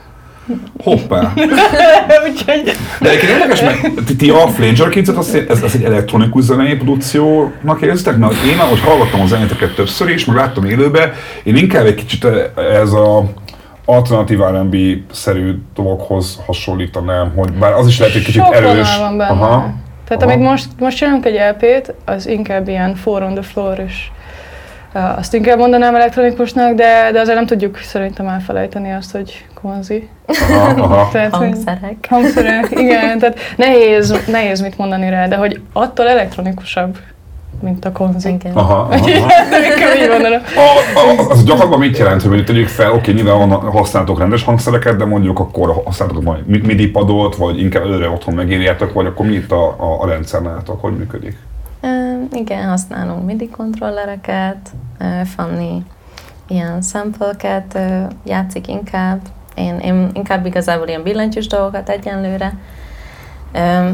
[0.82, 1.32] Hoppá!
[2.26, 6.76] úgyhogy De egyébként érdekes, mert ti, a Flanger Kids-et azt, ez, ez egy elektronikus zenei
[6.76, 8.16] produkciónak érzitek?
[8.16, 12.26] Mert én ahogy hallgattam a zenéteket többször is, meg láttam élőbe, én inkább egy kicsit
[12.56, 13.24] ez a
[13.84, 18.96] alternatív R&B-szerű dolgokhoz hasonlítanám, hogy bár az is lehet egy kicsit sok erős.
[18.98, 19.30] van benne.
[19.30, 19.74] Aha.
[20.08, 20.32] Tehát Aha.
[20.32, 24.12] amit most, most csinálunk egy LP-t, az inkább ilyen four on the floor is.
[24.92, 30.08] Azt inkább mondanám elektronikusnak, de, de azért nem tudjuk szerintem elfelejteni azt, hogy konzi.
[30.80, 31.08] Aha.
[31.12, 32.06] Tehát, hogy- Hangszerek.
[32.08, 36.98] Hangszerek, igen, tehát nehéz, nehéz mit mondani rá, de hogy attól elektronikusabb,
[37.60, 38.28] mint a konzi.
[38.28, 38.52] Igen.
[38.54, 38.98] Aha, aha,
[40.02, 40.40] így mondanom.
[40.56, 44.96] A, a, az gyakorlatban mit jelent, hogy mondjuk tegyük fel, oké, nyilván használtok rendes hangszereket,
[44.96, 49.26] de mondjuk akkor használtok majd mi- MIDI padot, vagy inkább előre otthon megírjátok, vagy akkor
[49.26, 51.36] mi itt a, a, a rendszer nálatok, hogy működik?
[52.32, 54.70] Igen, használunk MIDI kontrollereket,
[55.24, 55.82] Fanni
[56.48, 59.20] ilyen sample-ket ö, játszik inkább.
[59.54, 62.52] Én, én inkább igazából ilyen billentyűs dolgokat egyenlőre.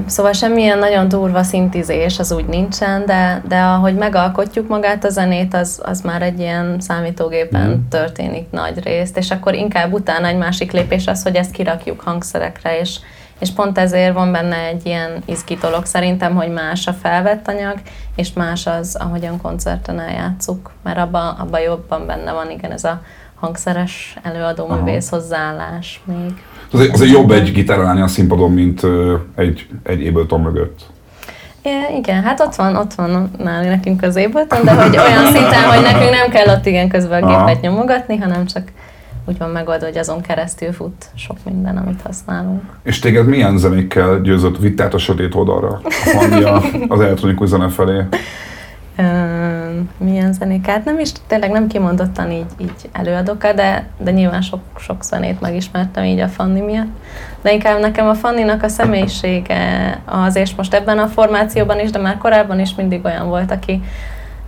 [0.06, 5.54] Szóval semmilyen nagyon durva szintizés az úgy nincsen, de, de ahogy megalkotjuk magát a zenét,
[5.54, 7.78] az, az már egy ilyen számítógépen Mhm.
[7.88, 12.78] történik nagy részt, és akkor inkább utána egy másik lépés az, hogy ezt kirakjuk hangszerekre,
[12.80, 12.98] és,
[13.38, 17.74] és pont ezért van benne egy ilyen izgi dolog szerintem, hogy más a felvett anyag,
[18.16, 23.02] és más az, ahogyan koncerten eljátszuk, mert abban abba jobban benne van igen ez a
[23.34, 26.42] hangszeres előadó művész hozzáállás még.
[26.72, 28.82] Azért, azért jobb egy gitárral állni a színpadon, mint
[29.34, 30.80] egy, egy Ableton mögött.
[31.62, 35.62] É, igen, hát ott van, ott van náli nekünk az Ableton, de hogy olyan szinten,
[35.72, 38.62] hogy nekünk nem kell ott igen közben a gépet nyomogatni, hanem csak
[39.24, 42.62] úgy van megoldva, hogy azon keresztül fut sok minden, amit használunk.
[42.82, 45.80] És téged milyen zenékkel győzött vittát a sötét oldalra?
[46.44, 48.04] A, az elektronikus zene felé.
[48.96, 50.84] Milyen, milyen zenéket.
[50.84, 56.04] Nem is, tényleg nem kimondottan így, így előadok de, de nyilván sok, sok zenét megismertem
[56.04, 56.90] így a Fanni miatt.
[57.42, 61.98] De inkább nekem a Fanninak a személyisége az, és most ebben a formációban is, de
[61.98, 63.82] már korábban is mindig olyan volt, aki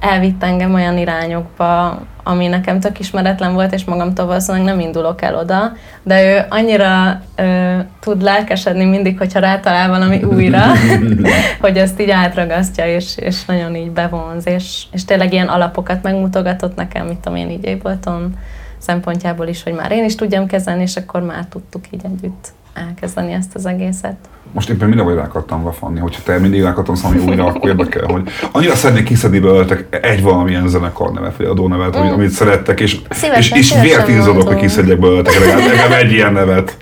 [0.01, 1.99] elvitt engem olyan irányokba,
[2.29, 5.72] ami nekem tök ismeretlen volt, és magamtól valószínűleg nem indulok el oda,
[6.03, 10.62] de ő annyira ö, tud lelkesedni mindig, hogyha rátalál valami újra,
[11.61, 16.77] hogy ezt így átragasztja, és, és nagyon így bevonz, és, és tényleg ilyen alapokat megmutogatott
[16.77, 18.35] nekem, mit tudom én így Ableton
[18.79, 23.33] szempontjából is, hogy már én is tudjam kezelni, és akkor már tudtuk így együtt elkezdeni
[23.33, 24.16] ezt az egészet.
[24.53, 28.07] Most éppen mindenhol rá akartam vafanni, hogyha te mindig rá akartam szólni újra, akkor érdekel,
[28.12, 32.12] hogy annyira szeretnék kiszedni belőletek egy valamilyen zenekar nevet, vagy adónevet, mm.
[32.12, 36.33] amit szerettek, és, Szívesen, és, és vért ízadok, hogy kiszedjek belőletek legalább, legalább egy ilyen
[36.33, 36.77] nevet.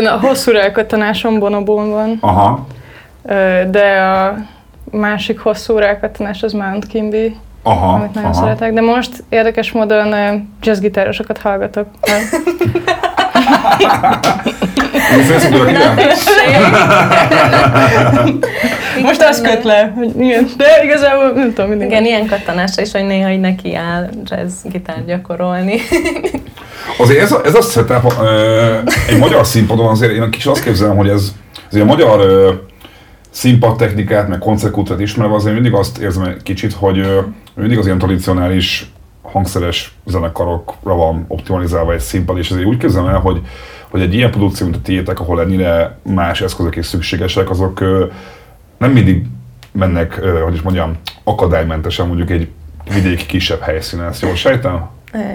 [0.00, 2.66] Na, hosszú rákattanásom Bonobon van, Aha,
[3.70, 4.36] de a
[4.90, 8.40] másik hosszú rákattanás az Mount Kimby, aha, amit nagyon aha.
[8.40, 8.72] szeretek.
[8.72, 10.14] De most érdekes módon
[10.62, 11.86] jazzgitárosokat hallgatok.
[15.16, 15.94] Most ezt tudod, kivel?
[19.02, 21.88] Most az köt le, hogy igen, de igazából nem tudom, mindig.
[21.88, 25.80] Igen, ilyen kattanásra is, hogy néha így neki áll jazz gitárt gyakorolni.
[26.98, 28.78] Azért ez a, ez a setup, ö,
[29.08, 31.32] egy magyar színpadon azért én kis azt képzelem, hogy ez,
[31.68, 32.52] azért a magyar ö,
[33.30, 37.20] színpadtechnikát, meg koncertkultúrát ismerve azért mindig azt érzem egy kicsit, hogy ö,
[37.54, 38.92] mindig az ilyen tradicionális
[39.22, 43.40] hangszeres zenekarokra van optimalizálva egy színpad, és ezért úgy képzelem el, hogy,
[43.90, 47.80] hogy egy ilyen produkció, mint a tiétek, ahol ennyire más eszközök is szükségesek, azok
[48.78, 49.26] nem mindig
[49.72, 52.48] mennek, hogy is mondjam, akadálymentesen mondjuk egy
[52.92, 54.88] vidéki kisebb helyszínen, ezt jól sejtem?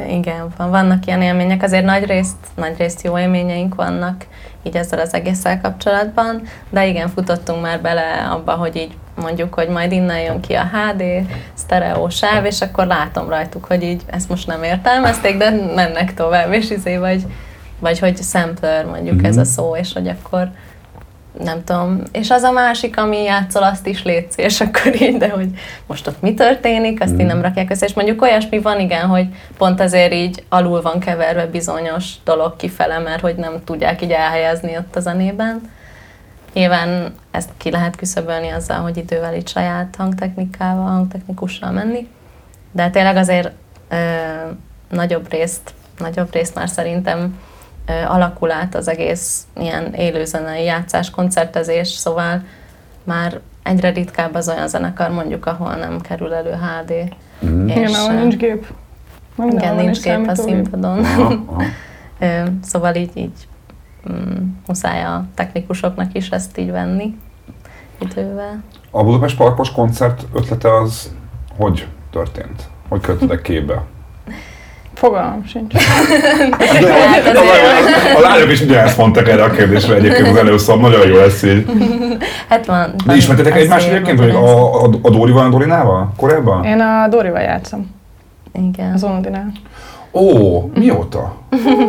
[0.09, 4.25] Igen, van, vannak ilyen élmények, azért nagy részt, nagy részt jó élményeink vannak
[4.63, 9.67] így ezzel az egésszel kapcsolatban, de igen, futottunk már bele abba, hogy így mondjuk, hogy
[9.67, 11.03] majd innen jön ki a HD,
[11.53, 16.53] sztereó sáv, és akkor látom rajtuk, hogy így ezt most nem értelmezték, de mennek tovább,
[16.53, 17.25] és izé vagy,
[17.83, 19.25] vagy hogy sampler mondjuk Mhm.
[19.25, 20.49] ez a szó, és hogy akkor
[21.43, 25.29] nem tudom, és az a másik, ami játszol, azt is létszi, és akkor így, de
[25.29, 25.47] hogy
[25.85, 29.27] most ott mi történik, azt így nem rakják össze, és mondjuk olyasmi van, igen, hogy
[29.57, 34.77] pont ezért így alul van keverve bizonyos dolog kifele, mert hogy nem tudják így elhelyezni
[34.77, 35.71] ott a zenében.
[36.53, 42.07] Nyilván ezt ki lehet küszöbölni azzal, hogy idővel így saját hangtechnikával, hangtechnikussal menni,
[42.71, 43.51] de tényleg azért
[43.89, 43.95] ö,
[44.89, 47.39] nagyobb részt, nagyobb részt már szerintem
[48.07, 52.43] alakul át az egész ilyen élőzenei játszás, koncertezés, szóval
[53.03, 56.93] már egyre ritkább az olyan zenekar mondjuk, ahol nem kerül elő HD.
[57.39, 57.67] Mhm.
[57.67, 58.67] És, Igen, ahol nincs gép.
[59.35, 60.99] Meg igen, nincs gép a színpadon.
[60.99, 61.63] Aha, aha.
[62.19, 63.47] Ö, Szóval így, így
[64.11, 67.17] mm, muszáj a technikusoknak is ezt így venni
[67.99, 68.63] idővel.
[68.91, 71.11] A Budapest Parkos koncert ötlete az
[71.57, 72.63] hogy történt?
[72.89, 73.83] Hogy költöttek képbe?
[75.03, 75.73] Fogalmam sincs.
[75.73, 80.77] De a, a, lányok, a lányok is ugyanezt mondtak erre a kérdésre egyébként az először,
[80.77, 81.65] nagyon jó lesz így.
[82.49, 82.93] Hát van.
[83.05, 86.13] De ismertetek egymást egyébként, hogy a, a, a Dórival, a Dorinával?
[86.17, 86.63] Korábban?
[86.63, 87.79] Én a Dorival játszom,
[88.53, 88.63] ezt.
[88.63, 88.93] Igen.
[88.93, 89.51] az Onodinál.
[90.11, 91.35] Ó, mióta?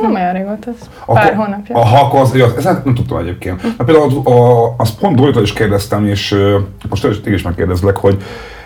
[0.03, 1.77] Nem olyan régóta, ez Akkor- pár hónapja.
[1.77, 3.63] Aha, akkor az, ja, ezt nem tudtam egyébként.
[3.79, 6.59] Na, például a, a, azt pont Doritól is kérdeztem, és ö,
[6.89, 8.17] most téged is megkérdezlek, hogy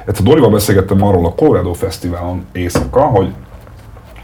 [0.07, 3.33] egyszer Dorival beszélgettem arról a Colorado Fesztiválon éjszaka, hogy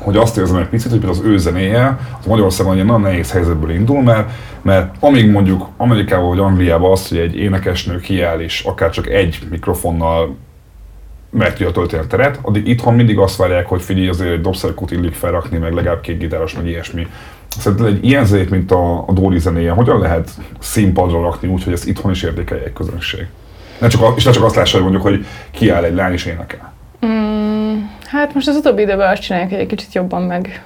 [0.04, 3.32] hogy azt érzem egy picit, hogy például az ő zenéje az Magyarországon egy nagyon nehéz
[3.32, 4.30] helyzetből indul, mert,
[4.62, 9.38] mert amíg mondjuk Amerikában vagy Angliában az, hogy egy énekesnő kiáll és akár csak egy
[9.50, 10.36] mikrofonnal
[11.30, 14.90] meg tudja tölteni a teret, addig itthon mindig azt várják, hogy figyelj, azért egy dobszerkút
[14.90, 17.06] illik felrakni, meg legalább két gitáros, meg ilyesmi.
[17.48, 21.72] Szerinted egy ilyen zenét, mint a, a Dóri zenéje, hogyan lehet színpadra rakni úgy, hogy
[21.72, 23.26] ezt itthon is értékelje egy közönség?
[23.80, 26.24] Ne csak, a, és ne csak azt lássa, hogy mondjuk, hogy kiáll egy lány és
[26.24, 26.72] énekel.
[27.06, 27.78] Mm,
[28.14, 30.64] hát most az utóbbi időben azt csináljuk, hogy egy kicsit jobban meg,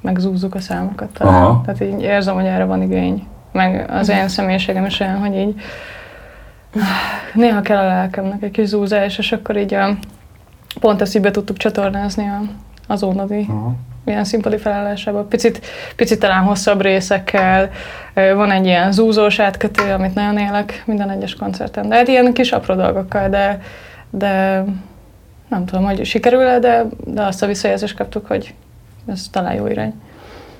[0.00, 1.34] megzúzzuk a számokat talán.
[1.34, 1.62] Aha.
[1.64, 3.26] Tehát így érzem, hogy erre van igény.
[3.52, 5.54] Meg az én személyiségem is olyan, hogy így
[7.34, 9.96] néha kell a lelkemnek egy kis zúzás, és akkor így a,
[10.80, 12.40] pont ezt így be tudtuk csatornázni a,
[12.86, 13.74] az ónodi Aha.
[14.04, 15.28] ilyen színpadi felállásában.
[15.28, 17.70] Picit, picit talán hosszabb részekkel,
[18.14, 21.88] van egy ilyen zúzós átkötő, amit nagyon élek minden egyes koncerten.
[21.88, 23.60] De hát ilyen kis apró dolgokkal, de,
[24.10, 24.64] de
[25.50, 28.54] nem tudom, hogy sikerül-e, de, de azt a visszajelzést kaptuk, hogy
[29.06, 29.94] ez talán jó irány.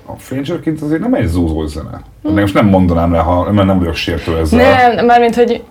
[0.05, 2.01] A Fingerként azért nem egy zúzó zene.
[2.21, 4.93] De most nem mondanám rá, ha, mert nem vagyok sértő ezzel.
[4.93, 5.63] Nem, mármint, hogy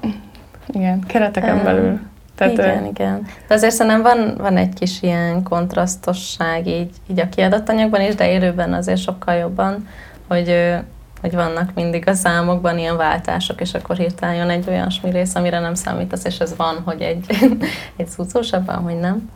[0.67, 1.99] igen, kereteken Ah, belül.
[2.35, 3.27] Tehát, igen, igen.
[3.49, 8.15] De azért szerintem van, van egy kis ilyen kontrasztosság így, így a kiadott anyagban is,
[8.15, 9.89] de élőben azért sokkal jobban,
[10.29, 10.75] hogy,
[11.21, 15.59] hogy vannak mindig a számokban ilyen váltások, és akkor hirtelen jön egy olyasmi rész, amire
[15.59, 17.27] nem számítasz, és ez van, hogy egy,
[17.97, 19.31] egy szúcósabban, hogy nem.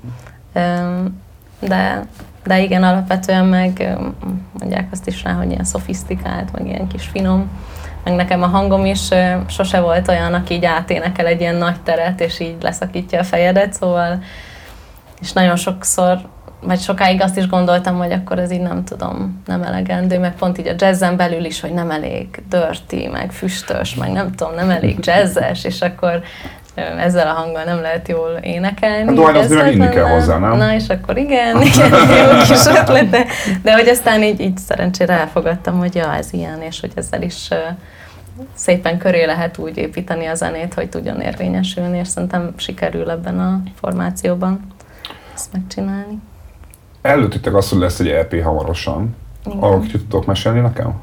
[1.60, 2.06] De,
[2.44, 3.96] de igen, alapvetően meg
[4.58, 7.50] mondják azt is rá, hogy ilyen szofisztikált, meg ilyen kis finom.
[8.04, 9.08] Meg nekem a hangom is
[9.48, 13.72] sose volt olyan, aki így áténekel egy ilyen nagy teret, és így leszakítja a fejedet,
[13.72, 14.22] szóval
[15.20, 16.18] és nagyon sokszor,
[16.66, 20.58] vagy sokáig azt is gondoltam, hogy akkor ez így nem tudom, nem elegendő, meg pont
[20.58, 24.70] így a jazzen belül is, hogy nem elég dirty, meg füstös, meg nem tudom, nem
[24.70, 26.22] elég jazzes, és akkor
[26.98, 29.08] ezzel a hanggal nem lehet jól énekelni.
[29.08, 30.56] A dohányozni meg inni kell hozzá, nem?
[30.56, 33.24] Na és akkor igen, igen, jó kis ötlet, de,
[33.62, 37.48] de hogy aztán így, így szerencsére elfogadtam, hogy ja, ez ilyen, és hogy ezzel is
[38.54, 43.62] szépen köré lehet úgy építeni a zenét, hogy tudjon érvényesülni, és szerintem sikerül ebben a
[43.80, 44.60] formációban
[45.34, 46.18] ezt megcsinálni.
[47.04, 49.16] Előttitek azt, hogy lesz egy EP hamarosan.
[49.46, 49.58] Igen.
[49.58, 50.94] Arról kicsit tudtok mesélni nekem?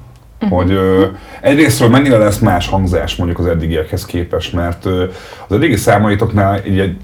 [0.49, 1.05] Hogy ö,
[1.41, 5.03] egyrésztről mennyire lesz más hangzás mondjuk az eddigiekhez képest, mert ö,
[5.47, 6.97] az eddigi számaitoknál így egy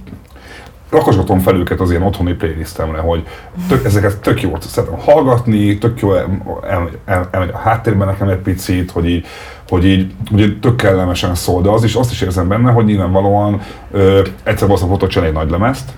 [0.90, 3.28] rakosgatom fel őket az ilyen otthoni playlistemre, hogy
[3.68, 8.30] tök, ezeket tök jó szeretem hallgatni, tök jó el, el, el, elmegy a háttérben nekem
[8.30, 9.26] egy picit, hogy így,
[9.68, 12.86] hogy így, hogy így tök kellemesen szól, de az is, azt is érzem benne, hogy
[12.86, 15.92] nyilvánvalóan ö, egyszer valószínűleg fotó csinálni egy nagy lemezt,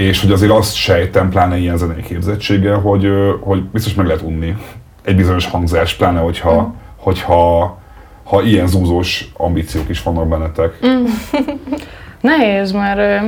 [0.00, 3.08] és hogy azért azt sejtem, pláne ilyen zenei képzettséggel, hogy,
[3.40, 4.56] hogy biztos meg lehet unni
[5.04, 7.78] egy bizonyos hangzás, pláne hogyha, hogyha
[8.24, 10.78] ha ilyen zúzós ambíciók is vannak bennetek.
[12.20, 13.24] Nehéz, mert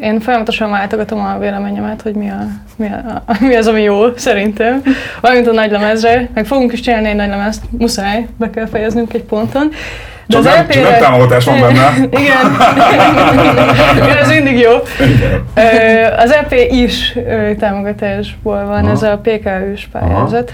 [0.00, 2.46] én folyamatosan váltogatom a véleményemet, hogy mi, a,
[2.76, 4.82] mi, a, mi az, ami jó, szerintem.
[5.20, 9.14] Valamint a nagy lemezre, meg fogunk is csinálni egy nagy lemezt, muszáj, be kell fejeznünk
[9.14, 9.70] egy ponton.
[10.26, 11.94] De Csak, nem, csak nem támogatás van benne.
[12.22, 12.56] Igen.
[13.96, 14.72] Igen, ez mindig jó.
[16.16, 17.16] Az EP is
[17.58, 18.90] támogatásból van, Aha.
[18.90, 20.52] ez a PKÜ-s pályázat.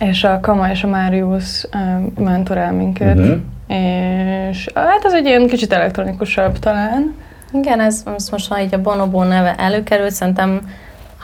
[0.00, 3.14] És a Kama és a Marius ö, mentorál minket.
[3.14, 3.32] Mhm.
[3.68, 7.14] És hát ez egy ilyen kicsit elektronikusabb talán.
[7.52, 10.60] Igen, ez, most, ha így a Bonobo neve előkerült, szerintem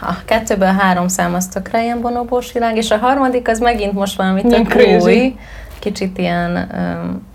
[0.01, 4.17] a kettőből három szám az tökre ilyen bonobós világ, és a harmadik az megint most
[4.17, 5.37] valami tök új,
[5.79, 7.27] kicsit ilyen, um,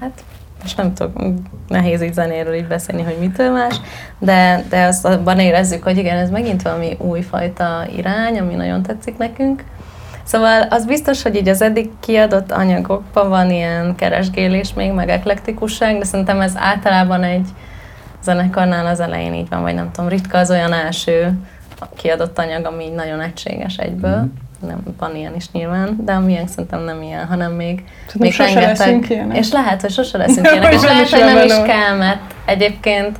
[0.00, 0.24] hát
[0.62, 1.22] most nem tudok,
[1.68, 3.80] nehéz így zenéről így beszélni, hogy mitől más,
[4.18, 9.16] de, de azt abban érezzük, hogy igen, ez megint valami újfajta irány, ami nagyon tetszik
[9.16, 9.64] nekünk.
[10.22, 15.98] Szóval az biztos, hogy így az eddig kiadott anyagokban van ilyen keresgélés még, meg eklektikusság,
[15.98, 17.48] de szerintem ez általában egy
[18.24, 21.38] zenekarnál az elején így van, vagy nem tudom, ritka az olyan első
[21.96, 24.16] kiadott anyag, ami így nagyon egységes egyből.
[24.16, 24.26] Mhm.
[24.66, 28.60] Nem, van ilyen is nyilván, de a miénk szerintem nem ilyen, hanem még, még sose
[28.60, 29.36] leszünk ilyenek.
[29.36, 32.20] És lehet, hogy sose leszünk ilyenek, és nem lehet, is hogy nem is kell, mert
[32.44, 33.18] egyébként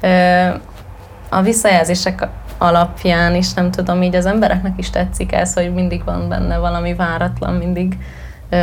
[0.00, 0.48] ö,
[1.28, 2.28] a visszajelzések
[2.58, 6.94] alapján is, nem tudom, így az embereknek is tetszik ez, hogy mindig van benne valami
[6.94, 7.96] váratlan, mindig
[8.50, 8.56] ö,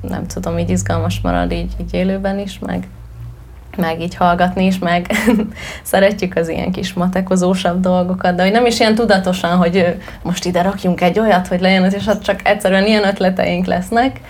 [0.00, 2.88] nem tudom, így izgalmas marad így, így élőben is, meg,
[3.76, 5.10] meg így hallgatni is, meg
[5.82, 10.62] szeretjük az ilyen kis matekozósabb dolgokat, de hogy nem is ilyen tudatosan, hogy most ide
[10.62, 14.20] rakjunk egy olyat, hogy legyen az, és ott csak egyszerűen ilyen ötleteink lesznek,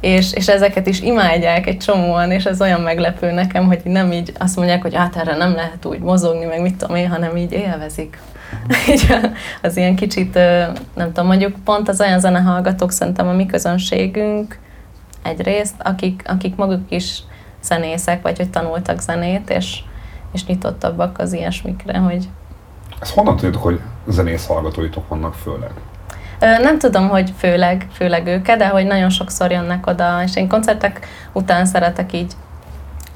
[0.00, 4.32] és, és ezeket is imádják egy csomóan, és ez olyan meglepő nekem, hogy nem így
[4.38, 7.52] azt mondják, hogy hát erre nem lehet úgy mozogni, meg mit tudom én, hanem így
[7.52, 8.18] élvezik.
[8.92, 9.16] Így
[9.62, 10.34] az ilyen kicsit,
[10.94, 14.58] nem tudom, mondjuk pont az olyan zenehallgatók szerintem a mi közönségünk
[15.22, 17.22] egyrészt, akik, akik maguk is
[17.62, 19.78] zenészek, vagy hogy tanultak zenét, és,
[20.32, 22.28] és nyitottabbak az ilyesmikre, hogy
[23.00, 25.70] Ezt honnan tudjátok, hogy zenész hallgatóitok vannak főleg?
[26.40, 31.06] Nem tudom, hogy főleg, főleg őket, de hogy nagyon sokszor jönnek oda, és én koncertek
[31.32, 32.32] után szeretek így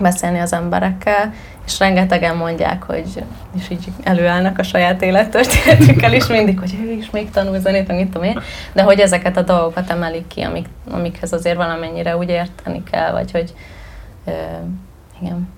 [0.01, 1.33] beszélni az emberekkel,
[1.67, 3.23] és rengetegen mondják, hogy,
[3.57, 7.97] és így előállnak a saját élettörténetükkel is mindig, hogy ő is még tanul zenét, meg
[7.97, 8.41] mit tudom én,
[8.73, 13.31] de hogy ezeket a dolgokat emelik ki, amik, amikhez azért valamennyire úgy érteni kell, vagy
[13.31, 13.55] hogy
[15.21, 15.49] igen.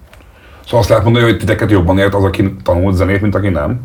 [0.65, 3.81] Szóval azt lehet mondani, hogy titeket jobban ért az, aki tanult zenét, mint aki nem?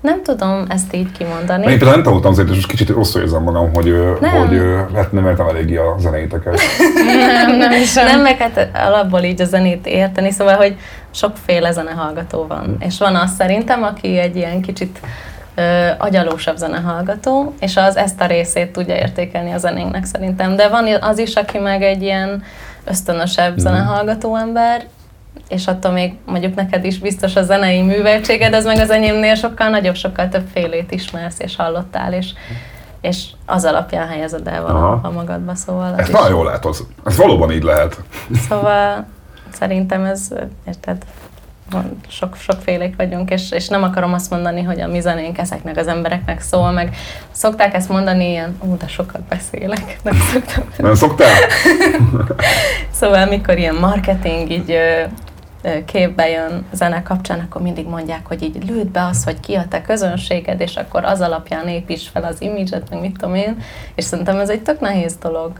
[0.00, 1.62] Nem tudom ezt így kimondani.
[1.62, 4.30] Én például nem tanultam zenét, és most kicsit rosszul érzem magam, hogy, Nem.
[4.30, 4.60] hogy
[4.94, 6.60] hát nem értem eléggé a zenéiteket.
[7.06, 8.06] Nem, nem hiszem.
[8.06, 10.76] Nem, meg hát alapból így a zenét érteni, szóval, hogy
[11.10, 12.76] sokféle zenehallgató van.
[12.80, 15.00] És van az szerintem, aki egy ilyen kicsit
[15.54, 20.56] ö, agyalósabb zenehallgató, és az ezt a részét tudja értékelni a zenénknek szerintem.
[20.56, 22.42] De van az is, aki meg egy ilyen
[22.86, 24.86] ösztönösebb zenehallgató ember,
[25.48, 29.68] és attól még mondjuk neked is biztos a zenei műveltséged, az meg az enyémnél sokkal
[29.68, 32.32] nagyobb, sokkal több félét ismersz és hallottál, és,
[33.00, 36.76] és az alapján helyezed el valahol magadba, szóval Ezt nagyon jól látod.
[37.04, 37.96] Ez valóban így lehet.
[38.48, 39.06] Szóval
[39.52, 40.28] szerintem ez,
[40.66, 41.04] érted,
[41.70, 45.76] van, sok, sokfélék vagyunk, és, és nem akarom azt mondani, hogy a mi zenénk ezeknek
[45.76, 46.96] az embereknek szól, meg
[47.30, 50.64] szokták ezt mondani ilyen, ú, de sokat beszélek, nem szoktam.
[50.76, 51.34] Nem szoktál?
[52.90, 55.02] Szóval mikor ilyen marketing így ö,
[55.62, 59.54] ö, képbe jön zene kapcsán, akkor mindig mondják, hogy így lőd be az, hogy ki
[59.54, 63.56] a te közönséged, és akkor az alapján építs fel az imidzset, meg mit tudom én,
[63.94, 65.52] és szerintem ez egy tök nehéz dolog,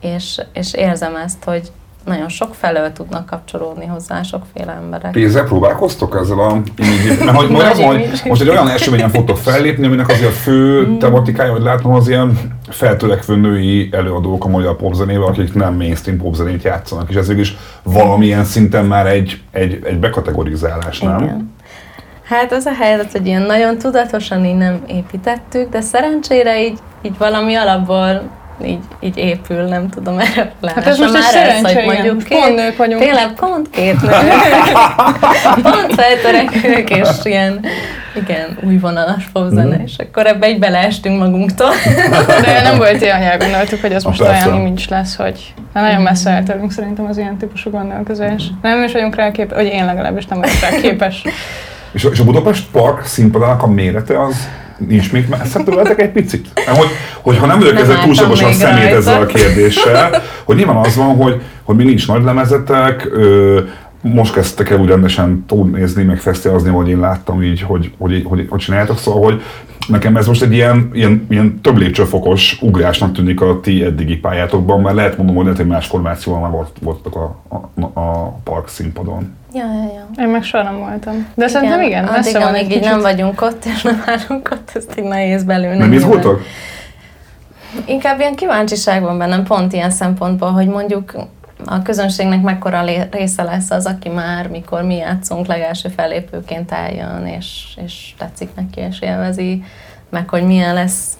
[0.00, 1.72] és, és érzem ezt, hogy
[2.08, 5.12] nagyon sok felől tudnak kapcsolódni hozzá sokféle emberek.
[5.12, 6.54] Ti ezzel próbálkoztok ezzel a?
[7.24, 11.52] Mert hogy, Nagy hogy, most egy olyan eseményen fogtok fellépni, aminek azért a fő tematikája,
[11.52, 12.38] hogy látom, az ilyen
[12.68, 18.44] feltörekvő női előadók a magyar popzenével, akik nem mainstream popzenét játszanak, és ez is valamilyen
[18.44, 21.22] szinten már egy, egy, egy bekategorizálás, nem?
[21.22, 21.56] Igen.
[22.22, 27.18] Hát az a helyzet, hogy ilyen nagyon tudatosan így nem építettük, de szerencsére így, így
[27.18, 28.22] valami alapból
[28.64, 32.22] így, így épül, nem tudom, erre Hát ez most egy szerencse, igen.
[32.28, 33.02] Pont nők vagyunk.
[33.02, 34.08] Tényleg pont két nő.
[35.62, 37.60] pont feltörekvők, és ilyen,
[38.16, 39.82] igen, új vonalas popzene, Mhm.
[39.84, 41.70] és akkor ebbe egy beleestünk magunktól.
[42.44, 44.46] De nem volt ilyen, hogy elgondoltuk, hogy ez Na, most persze.
[44.48, 48.42] olyan image lesz, hogy na, nagyon messze eltörünk szerintem az ilyen típusú gondolkozás.
[48.62, 51.22] Nem is vagyunk rá képes, vagy én legalábbis nem vagyok rá képes.
[51.92, 54.48] És a, és a Budapest Park színpadának a mérete az
[54.78, 56.48] nincs még messze tőletek egy picit?
[56.54, 56.88] Mert hogy,
[57.20, 61.76] hogyha nem vagyok ezzel túlságosan szemét ezzel a kérdéssel, hogy nyilván az van, hogy, hogy
[61.76, 63.60] még nincs nagy lemezetek, ö,
[64.00, 68.24] most kezdtek el úgy rendesen túlnézni, meg fesztiválozni, hogy én láttam így, hogy, hogy, hogy,
[68.24, 69.42] hogy, hogy csináljátok, szóval, hogy
[69.88, 74.80] nekem ez most egy ilyen, ilyen, ilyen több lépcsőfokos ugrásnak tűnik a ti eddigi pályátokban,
[74.80, 78.68] mert lehet mondom, hogy lehet, hogy más formációval már volt, voltak a, a, a park
[78.68, 79.36] színpadon.
[79.52, 80.24] Ja, ja, ja.
[80.24, 81.28] Én meg soha nem voltam.
[81.34, 82.84] De szerintem igen, addig, messze van egy így kicsit.
[82.84, 85.78] nem vagyunk ott, és nem állunk ott, ezt így nehéz belülni.
[85.78, 86.42] Nem izgultok?
[87.86, 91.14] Inkább ilyen kíváncsiság van bennem, pont ilyen szempontból, hogy mondjuk
[91.64, 97.78] a közönségnek mekkora része lesz az, aki már, mikor mi játszunk, legelső fellépőként eljön, és,
[97.84, 99.62] és tetszik neki, és élvezi,
[100.10, 101.18] meg hogy milyen lesz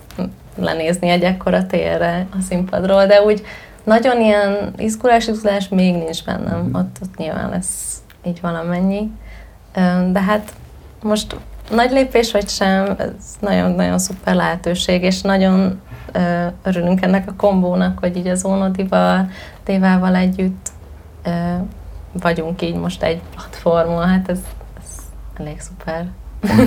[0.57, 3.45] lenézni egy ekkora térre a színpadról, de úgy
[3.85, 7.97] nagyon ilyen izgulás, izgulás még nincs bennem, ott, ott nyilván lesz
[8.29, 9.11] így valamennyi.
[10.13, 10.53] De hát
[11.03, 11.37] most
[11.71, 15.81] nagy lépés vagy sem, ez nagyon-nagyon szuper lehetőség, és nagyon
[16.63, 19.31] örülünk ennek a kombónak, hogy így az Ónodival,
[19.65, 20.71] Dévával együtt
[22.13, 24.39] vagyunk így most egy platformon, hát ez,
[24.81, 24.91] ez
[25.35, 26.07] elég szuper.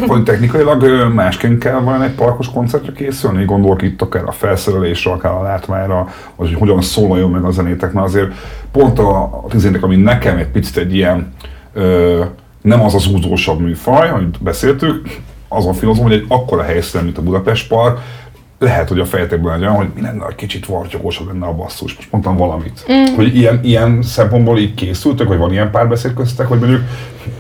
[0.08, 3.46] hogy technikailag másként kell vajon egy parkos koncertre készülni?
[3.46, 7.92] Gondolok itt akár a felszerelésre, akár a látványra, vagy hogy hogyan szólaljon meg a zenétek,
[7.92, 8.32] mert azért
[8.72, 11.34] pont a, a tizének, ami nekem egy picit egy ilyen
[11.74, 12.24] ö,
[12.62, 17.22] nem az az úzósabb műfaj, amit beszéltük, azon filozom, hogy egy akkora helyszínen, mint a
[17.22, 18.00] Budapest Park,
[18.60, 21.96] lehet, hogy a fejetekben egy olyan, hogy mi lenne, ha kicsit vartyogósabb lenne a basszus.
[21.96, 22.86] Most mondtam valamit.
[22.92, 23.16] Mm.
[23.16, 26.82] Hogy ilyen, ilyen szempontból így készültek, vagy van ilyen párbeszéd köztek, hogy mondjuk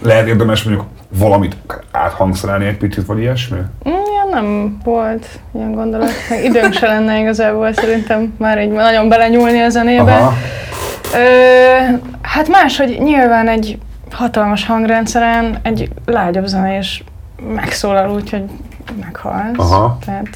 [0.02, 0.86] lehet érdemes mondjuk
[1.18, 1.56] valamit
[1.92, 3.58] áthangszerelni egy picit, vagy ilyesmi?
[3.58, 5.26] Mm, Ilyen nem volt
[5.56, 6.10] ilyen gondolat.
[6.44, 10.14] Időnk se lenne igazából szerintem már így nagyon belenyúlni a zenébe.
[10.14, 10.34] Aha.
[11.14, 13.78] Ö, hát más, hogy nyilván egy
[14.12, 17.04] hatalmas hangrendszeren egy lágyabb zenés
[17.56, 18.44] megszólal úgy, hogy
[19.00, 19.58] meghalsz.
[19.58, 19.98] Aha.
[20.06, 20.36] Tehát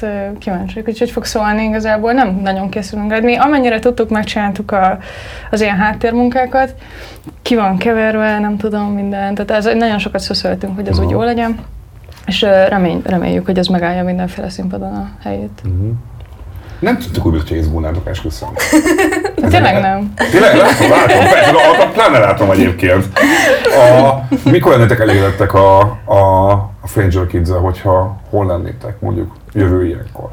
[0.72, 2.12] vagyok, hogy hogy fog szólni igazából.
[2.12, 3.18] Nem nagyon készülünk rá.
[3.18, 4.98] Mi amennyire tudtuk, megcsináltuk a,
[5.50, 6.74] az ilyen háttérmunkákat.
[7.42, 9.34] Ki van keverve, nem tudom, minden.
[9.34, 11.12] Tehát ez, nagyon sokat szöszöltünk, hogy úgy Aha.
[11.12, 11.58] jó legyen.
[12.26, 15.62] És remény, reméljük, hogy ez megállja mindenféle színpadon a helyét.
[16.78, 18.48] Nem tudtuk úgy, hogy izgulnátok esküszöm.
[19.50, 20.14] Tényleg nem.
[20.30, 23.06] Tényleg látom, látom, persze, alatt pláne látom egyébként.
[23.64, 26.50] A, mikor lennétek elégedettek a, a,
[26.80, 30.30] a Stranger kids hogyha hol lennétek mondjuk jövő ilyenkor?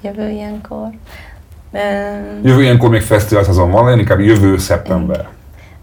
[0.00, 0.88] Jövő ilyenkor.
[1.72, 1.78] Ö,
[2.42, 5.28] Jövő ilyenkor még fesztivál szezon van, legyen inkább jövő szeptember.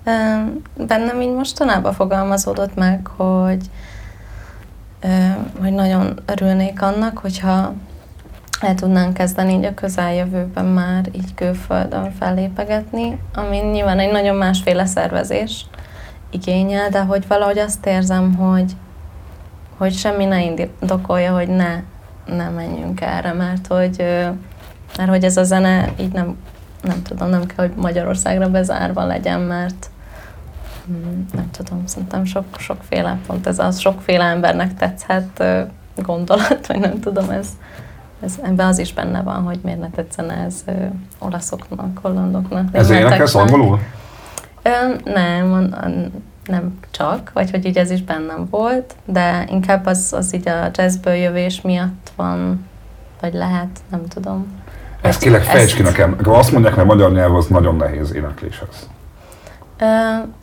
[0.04, 0.12] Ö,
[0.88, 3.66] Bennem így mostanában fogalmazódott meg, hogy,
[5.02, 5.08] ö,
[5.62, 7.74] hogy nagyon örülnék annak, hogyha
[8.62, 14.86] el tudnánk kezdeni így a közeljövőben már így külföldön fellépegetni, ami nyilván egy nagyon másféle
[14.86, 15.66] szervezés
[16.30, 18.72] igényel, de hogy valahogy azt érzem, hogy,
[19.78, 21.82] hogy semmi ne indokolja, hogy ne,
[22.26, 23.98] ne menjünk erre, mert hogy,
[24.98, 26.38] mert hogy ez a zene így nem,
[26.82, 29.90] nem tudom, nem kell, hogy Magyarországra bezárva legyen, mert
[30.92, 35.44] mm, nem tudom, szerintem sok, sokféle pont ez az sokféle embernek tetszhet
[35.96, 37.48] gondolat, vagy nem tudom, ez,
[38.22, 40.72] ez ebben az is benne van, hogy miért ne tetszene ez ö,
[41.20, 42.68] olaszoknak, hollandoknak.
[42.72, 43.80] Ez énekelsz angolul?
[44.62, 44.70] Ö,
[45.04, 46.12] nem, an- an-
[46.46, 50.70] nem csak, vagy hogy így ez is bennem volt, de inkább az, az így a
[50.74, 52.66] jazzből jövés miatt van,
[53.22, 54.60] vagy lehet, nem tudom.
[55.02, 56.18] Ezt kérlek, fejtsd ki nekem.
[56.24, 58.90] Azt mondják, a magyar nyelv az nagyon nehéz énekléshez.
[59.80, 59.86] Ö,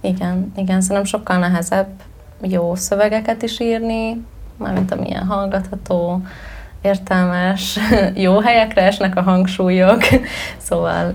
[0.00, 1.90] igen, igen, szerintem sokkal nehezebb
[2.42, 4.24] jó szövegeket is írni,
[4.56, 6.22] mármint amilyen hallgatható,
[6.80, 7.78] értelmes,
[8.24, 10.02] jó helyekre esnek a hangsúlyok,
[10.68, 11.14] szóval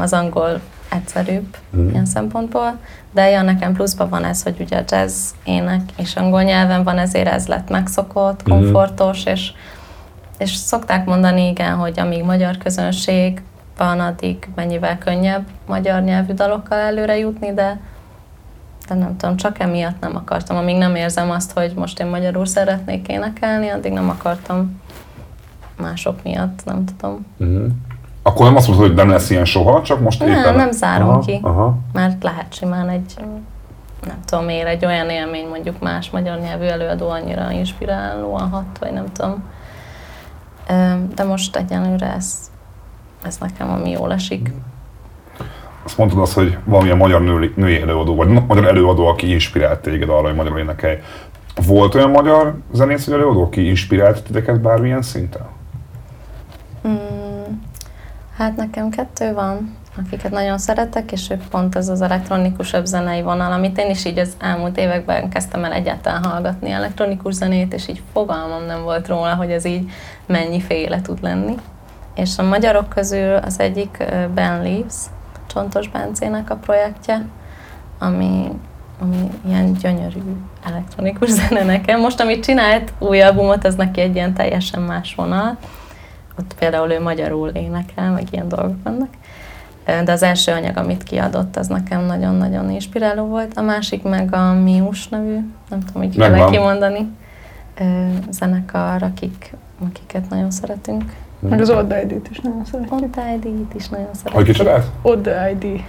[0.00, 0.60] az angol
[0.90, 1.88] egyszerűbb mm.
[1.88, 2.78] ilyen szempontból,
[3.12, 6.98] de ja, nekem pluszban van ez, hogy ugye a jazz ének és angol nyelven van,
[6.98, 9.32] ezért ez lett megszokott, komfortos, mm.
[9.32, 9.52] és,
[10.38, 13.42] és szokták mondani, igen, hogy amíg magyar közönség
[13.76, 17.80] van, addig mennyivel könnyebb magyar nyelvű dalokkal előre jutni, de
[18.88, 20.56] de nem tudom, csak emiatt nem akartam.
[20.56, 24.81] Amíg nem érzem azt, hogy most én magyarul szeretnék énekelni, addig nem akartam
[25.80, 27.26] mások miatt, nem tudom.
[27.38, 27.66] Uh-huh.
[28.22, 30.54] Akkor nem azt mondod, hogy nem lesz ilyen soha, csak most nem, éppen...
[30.54, 31.76] Nem, zárom aha, ki, aha.
[31.92, 33.14] mert lehet simán egy,
[34.06, 38.92] nem tudom, miért egy olyan élmény mondjuk más magyar nyelvű előadó annyira inspirálóan hat, vagy
[38.92, 39.42] nem tudom.
[41.14, 42.50] De most egyenlőre ez,
[43.24, 44.52] ez nekem ami jól esik.
[45.84, 50.08] Azt mondtad azt, hogy valamilyen magyar nő, női előadó, vagy magyar előadó, aki inspirált téged
[50.08, 50.98] arra, hogy magyarul énekelj.
[51.66, 55.46] Volt olyan magyar zenész vagy előadó, aki inspirált titeket bármilyen szinten?
[56.88, 57.60] Mm,
[58.36, 63.52] hát nekem kettő van, akiket nagyon szeretek, és ők pont ez az elektronikusabb zenei vonal,
[63.52, 68.02] amit én is így az elmúlt években kezdtem el egyáltalán hallgatni elektronikus zenét, és így
[68.12, 69.90] fogalmam nem volt róla, hogy ez így
[70.26, 71.54] mennyiféle tud lenni.
[72.14, 74.04] És a magyarok közül az egyik
[74.34, 74.94] Ben Leaves,
[75.46, 77.26] Csontos Bencének a projektje,
[77.98, 78.50] ami,
[79.00, 80.20] ami ilyen gyönyörű
[80.64, 82.00] elektronikus zene nekem.
[82.00, 85.56] Most, amit csinált új albumot, az neki egy ilyen teljesen más vonal.
[86.38, 89.08] Ott például ő magyarul énekel, meg ilyen dolgok vannak.
[89.84, 93.52] De az első anyag, amit kiadott, az nekem nagyon-nagyon inspiráló volt.
[93.56, 97.08] A másik meg a Mius nevű, nem tudom, hogy kell kimondani,
[98.30, 99.54] zenekar, akik,
[99.84, 101.04] akiket nagyon szeretünk.
[101.38, 102.92] Meg az Odd ID-t is nagyon szeretjük.
[102.92, 104.34] Odd ID-t is nagyon szeretjük.
[104.34, 104.68] Hogy kicsit
[105.02, 105.84] Odd ID.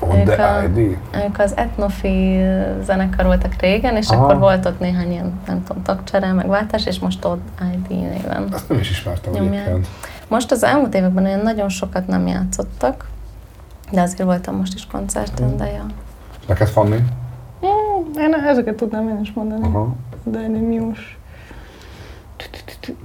[0.00, 0.28] Odd
[0.64, 0.98] ID?
[1.24, 4.24] Ők az etnofil zenekar voltak régen, és Aha.
[4.24, 7.38] akkor volt ott néhány ilyen, nem tudom, tagcsere, meg váltás, és most Odd
[7.72, 8.48] ID néven.
[8.52, 9.86] Azt nem is ismertem egyébként.
[10.28, 13.08] Most az elmúlt években olyan nagyon sokat nem játszottak,
[13.90, 15.86] de azért voltam most is koncerten, de ja.
[16.46, 16.96] Neked, Fanni?
[16.96, 19.66] Mm, én ezeket tudnám én is mondani.
[19.66, 19.94] Aha.
[20.22, 21.18] De én Mius.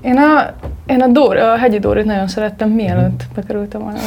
[0.01, 0.53] Én a,
[0.89, 3.97] én a, Dóri, a hegyi Dórit nagyon szerettem, mielőtt bekerültem volna.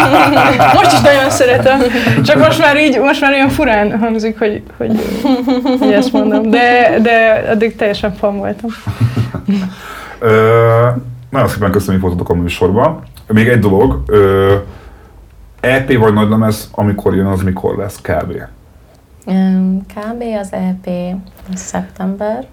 [0.78, 1.80] Most is nagyon szeretem,
[2.22, 5.00] csak most már így, most már olyan furán hangzik, hogy, hogy,
[5.78, 8.70] hogy ezt mondom, de, de addig teljesen fan voltam.
[10.18, 10.88] Ö,
[11.30, 13.02] nagyon szépen köszönöm, hogy voltatok a műsorban.
[13.26, 14.54] Még egy dolog, ö,
[15.60, 18.32] EP vagy nagylemez, amikor jön, az mikor lesz kb?
[19.94, 20.22] Kb.
[20.40, 20.88] az EP
[21.54, 22.46] szeptember.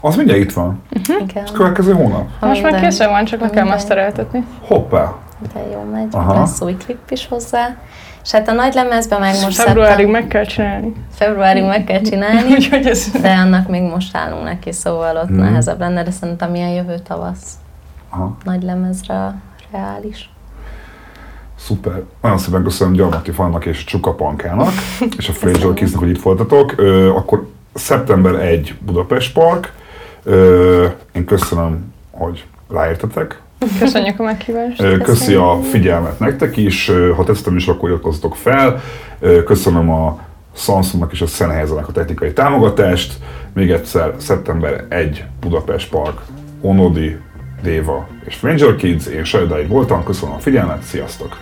[0.00, 0.82] Az mindjárt itt van.
[0.90, 1.28] Uh-huh.
[1.28, 1.44] Igen.
[1.44, 2.28] Ez következő hónap.
[2.40, 4.44] Ha Most már készen van, csak le kell mastereltetni.
[4.60, 5.14] Hoppá.
[5.52, 6.34] De jó megy, Aha.
[6.34, 7.76] lesz új klip is hozzá.
[8.22, 10.92] És hát a nagy lemezben meg most Februárig meg kell csinálni.
[11.14, 13.10] Februárig meg kell csinálni, Úgyhogy ez...
[13.22, 15.36] de annak még most állunk neki, szóval ott hmm.
[15.36, 17.52] nehezebb lenne, de szerintem ilyen jövő tavasz.
[18.10, 18.36] Aha.
[18.44, 19.34] Nagy lemezre
[19.72, 20.30] reális.
[21.58, 22.02] Szuper.
[22.20, 24.72] Nagyon szépen köszönöm Gyarmati Fannak és Csuka Pankának,
[25.16, 26.72] és a Fraser Kissnek, hogy itt voltatok.
[26.76, 29.72] Ö, akkor szeptember 1 Budapest Park.
[31.12, 33.40] Én köszönöm, hogy ráértetek.
[33.78, 35.02] Köszönjük a meghívást.
[35.02, 36.90] Köszi a figyelmet nektek is.
[37.16, 38.82] Ha tetszett is, akkor iratkozzatok fel.
[39.44, 40.18] Köszönöm a
[40.54, 43.14] Samsungnak és a Sennheisernek a technikai támogatást.
[43.52, 46.20] Még egyszer szeptember 1 Budapest Park,
[46.60, 47.16] Onodi,
[47.62, 49.06] Déva és Stranger Kids.
[49.06, 51.36] Én Sajodáig voltam, köszönöm a figyelmet, sziasztok!